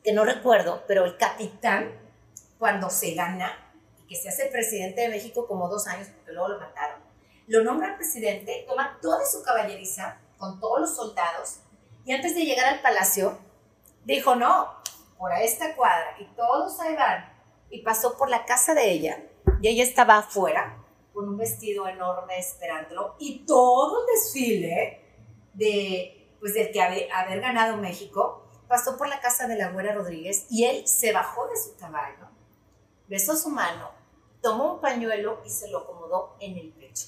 que 0.03 0.13
no 0.13 0.25
recuerdo, 0.25 0.83
pero 0.87 1.05
el 1.05 1.17
capitán, 1.17 1.91
cuando 2.59 2.89
se 2.89 3.13
gana 3.13 3.62
que 4.07 4.15
se 4.15 4.29
hace 4.29 4.45
presidente 4.45 5.01
de 5.01 5.09
México 5.09 5.47
como 5.47 5.69
dos 5.69 5.87
años, 5.87 6.07
porque 6.15 6.31
luego 6.33 6.49
lo 6.49 6.59
mataron, 6.59 7.01
lo 7.47 7.63
nombra 7.63 7.97
presidente, 7.97 8.65
toma 8.67 8.99
toda 9.01 9.25
su 9.25 9.43
caballeriza 9.43 10.19
con 10.37 10.59
todos 10.59 10.81
los 10.81 10.95
soldados 10.95 11.59
y 12.05 12.11
antes 12.11 12.35
de 12.35 12.43
llegar 12.43 12.65
al 12.65 12.81
palacio, 12.81 13.37
dijo, 14.03 14.35
no, 14.35 14.67
por 15.17 15.31
esta 15.31 15.75
cuadra 15.75 16.15
y 16.19 16.25
todos 16.35 16.79
ahí 16.81 16.95
van. 16.95 17.31
Y 17.69 17.81
pasó 17.81 18.17
por 18.17 18.29
la 18.29 18.45
casa 18.45 18.73
de 18.73 18.91
ella 18.91 19.23
y 19.61 19.69
ella 19.69 19.83
estaba 19.83 20.17
afuera 20.17 20.77
con 21.13 21.29
un 21.29 21.37
vestido 21.37 21.87
enorme 21.87 22.37
esperándolo 22.37 23.15
y 23.19 23.45
todo 23.45 24.01
el 24.01 24.05
desfile 24.13 25.01
de, 25.53 26.35
pues, 26.39 26.53
del 26.53 26.71
que 26.71 26.81
haber, 26.81 27.11
haber 27.13 27.39
ganado 27.39 27.77
México 27.77 28.47
pasó 28.67 28.97
por 28.97 29.07
la 29.07 29.21
casa 29.21 29.47
de 29.47 29.55
la 29.55 29.69
güera 29.69 29.93
Rodríguez 29.93 30.45
y 30.49 30.65
él 30.65 30.87
se 30.87 31.13
bajó 31.13 31.47
de 31.47 31.55
su 31.55 31.77
caballo, 31.77 32.27
besó 33.07 33.35
su 33.35 33.49
mano, 33.49 33.91
tomó 34.41 34.73
un 34.73 34.81
pañuelo 34.81 35.41
y 35.45 35.49
se 35.49 35.69
lo 35.69 35.79
acomodó 35.79 36.35
en 36.39 36.57
el 36.57 36.71
pecho. 36.71 37.07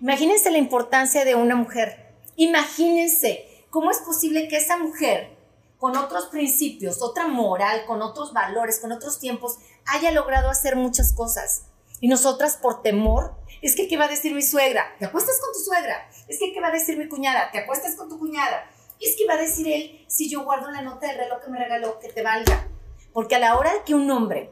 Imagínense 0.00 0.50
la 0.50 0.58
importancia 0.58 1.24
de 1.24 1.34
una 1.34 1.54
mujer. 1.54 2.16
Imagínense 2.36 3.66
cómo 3.68 3.90
es 3.90 3.98
posible 3.98 4.48
que 4.48 4.56
esa 4.56 4.78
mujer, 4.78 5.36
con 5.78 5.96
otros 5.96 6.26
principios, 6.26 7.02
otra 7.02 7.26
moral, 7.26 7.84
con 7.86 8.00
otros 8.02 8.32
valores, 8.32 8.80
con 8.80 8.92
otros 8.92 9.18
tiempos, 9.18 9.58
haya 9.86 10.10
logrado 10.10 10.48
hacer 10.48 10.76
muchas 10.76 11.12
cosas. 11.12 11.64
Y 12.00 12.08
nosotras 12.08 12.56
por 12.56 12.82
temor, 12.82 13.34
es 13.60 13.76
que 13.76 13.88
¿qué 13.88 13.98
va 13.98 14.06
a 14.06 14.08
decir 14.08 14.34
mi 14.34 14.42
suegra? 14.42 14.96
¿Te 14.98 15.04
acuestas 15.04 15.38
con 15.38 15.52
tu 15.52 15.58
suegra? 15.58 16.08
Es 16.28 16.38
que 16.38 16.52
¿qué 16.52 16.60
va 16.60 16.68
a 16.68 16.72
decir 16.72 16.96
mi 16.96 17.08
cuñada? 17.08 17.50
¿Te 17.50 17.58
acuestas 17.58 17.94
con 17.94 18.08
tu 18.08 18.18
cuñada? 18.18 18.64
Es 19.00 19.16
que 19.16 19.26
va 19.26 19.34
a 19.34 19.38
decir 19.38 19.68
él, 19.68 20.04
si 20.08 20.30
yo 20.30 20.44
guardo 20.44 20.70
la 20.70 20.80
nota 20.80 21.06
del 21.06 21.18
reloj 21.18 21.42
que 21.44 21.50
me 21.50 21.58
regaló, 21.58 21.98
que 21.98 22.08
te 22.08 22.22
valga. 22.22 22.68
Porque 23.12 23.36
a 23.36 23.38
la 23.38 23.58
hora 23.58 23.72
de 23.74 23.82
que 23.82 23.94
un 23.94 24.10
hombre 24.10 24.50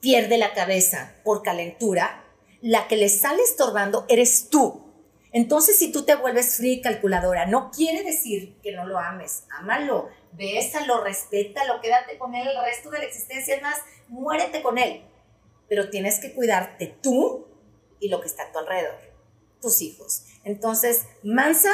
pierde 0.00 0.38
la 0.38 0.54
cabeza 0.54 1.14
por 1.24 1.42
calentura, 1.42 2.24
la 2.60 2.88
que 2.88 2.96
le 2.96 3.08
sale 3.08 3.42
estorbando 3.42 4.04
eres 4.08 4.48
tú. 4.50 4.84
Entonces, 5.32 5.78
si 5.78 5.92
tú 5.92 6.04
te 6.04 6.14
vuelves 6.14 6.58
y 6.60 6.80
calculadora, 6.80 7.46
no 7.46 7.70
quiere 7.70 8.02
decir 8.02 8.56
que 8.62 8.72
no 8.72 8.86
lo 8.86 8.98
ames. 8.98 9.44
Ámalo, 9.50 10.08
bésalo, 10.32 11.04
respétalo, 11.04 11.80
quédate 11.80 12.18
con 12.18 12.34
él 12.34 12.48
el 12.48 12.64
resto 12.64 12.90
de 12.90 12.98
la 12.98 13.04
existencia. 13.04 13.54
Es 13.54 13.62
más, 13.62 13.78
muérete 14.08 14.62
con 14.62 14.78
él 14.78 15.04
pero 15.68 15.90
tienes 15.90 16.18
que 16.18 16.32
cuidarte 16.32 16.86
tú 17.02 17.46
y 18.00 18.08
lo 18.08 18.20
que 18.20 18.26
está 18.26 18.44
a 18.44 18.52
tu 18.52 18.58
alrededor, 18.58 18.98
tus 19.60 19.82
hijos. 19.82 20.24
Entonces, 20.44 21.04
mansa, 21.22 21.70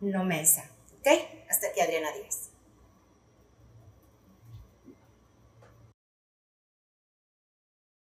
no 0.00 0.24
mensa. 0.24 0.70
¿Ok? 0.98 1.08
Hasta 1.48 1.68
aquí, 1.68 1.80
Adriana 1.80 2.10
Díaz. 2.12 2.47